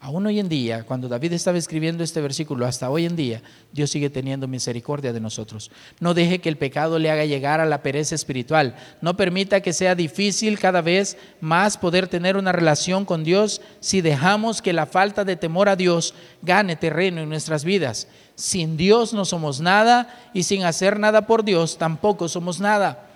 Aún 0.00 0.26
hoy 0.26 0.38
en 0.38 0.50
día, 0.50 0.84
cuando 0.84 1.08
David 1.08 1.32
estaba 1.32 1.56
escribiendo 1.56 2.04
este 2.04 2.20
versículo, 2.20 2.66
hasta 2.66 2.90
hoy 2.90 3.06
en 3.06 3.16
día, 3.16 3.40
Dios 3.72 3.90
sigue 3.90 4.10
teniendo 4.10 4.46
misericordia 4.46 5.14
de 5.14 5.20
nosotros. 5.20 5.70
No 5.98 6.12
deje 6.12 6.40
que 6.40 6.50
el 6.50 6.58
pecado 6.58 6.98
le 6.98 7.10
haga 7.10 7.24
llegar 7.24 7.60
a 7.60 7.64
la 7.64 7.82
pereza 7.82 8.14
espiritual. 8.14 8.76
No 9.00 9.16
permita 9.16 9.62
que 9.62 9.72
sea 9.72 9.94
difícil 9.94 10.58
cada 10.58 10.82
vez 10.82 11.16
más 11.40 11.78
poder 11.78 12.06
tener 12.06 12.36
una 12.36 12.52
relación 12.52 13.06
con 13.06 13.24
Dios 13.24 13.62
si 13.80 14.02
dejamos 14.02 14.60
que 14.60 14.74
la 14.74 14.84
falta 14.84 15.24
de 15.24 15.36
temor 15.36 15.70
a 15.70 15.76
Dios 15.76 16.12
gane 16.42 16.76
terreno 16.76 17.22
en 17.22 17.30
nuestras 17.30 17.64
vidas. 17.64 18.06
Sin 18.34 18.76
Dios 18.76 19.14
no 19.14 19.24
somos 19.24 19.62
nada 19.62 20.30
y 20.34 20.42
sin 20.42 20.64
hacer 20.64 21.00
nada 21.00 21.26
por 21.26 21.44
Dios 21.44 21.78
tampoco 21.78 22.28
somos 22.28 22.60
nada. 22.60 23.06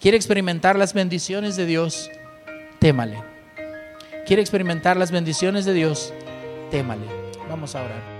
¿Quiere 0.00 0.16
experimentar 0.16 0.76
las 0.76 0.92
bendiciones 0.92 1.54
de 1.54 1.66
Dios? 1.66 2.10
Témale 2.78 3.36
quiere 4.26 4.42
experimentar 4.42 4.96
las 4.96 5.12
bendiciones 5.12 5.64
de 5.64 5.72
Dios, 5.72 6.12
témale. 6.70 7.06
Vamos 7.48 7.74
a 7.76 7.84
orar. 7.84 8.15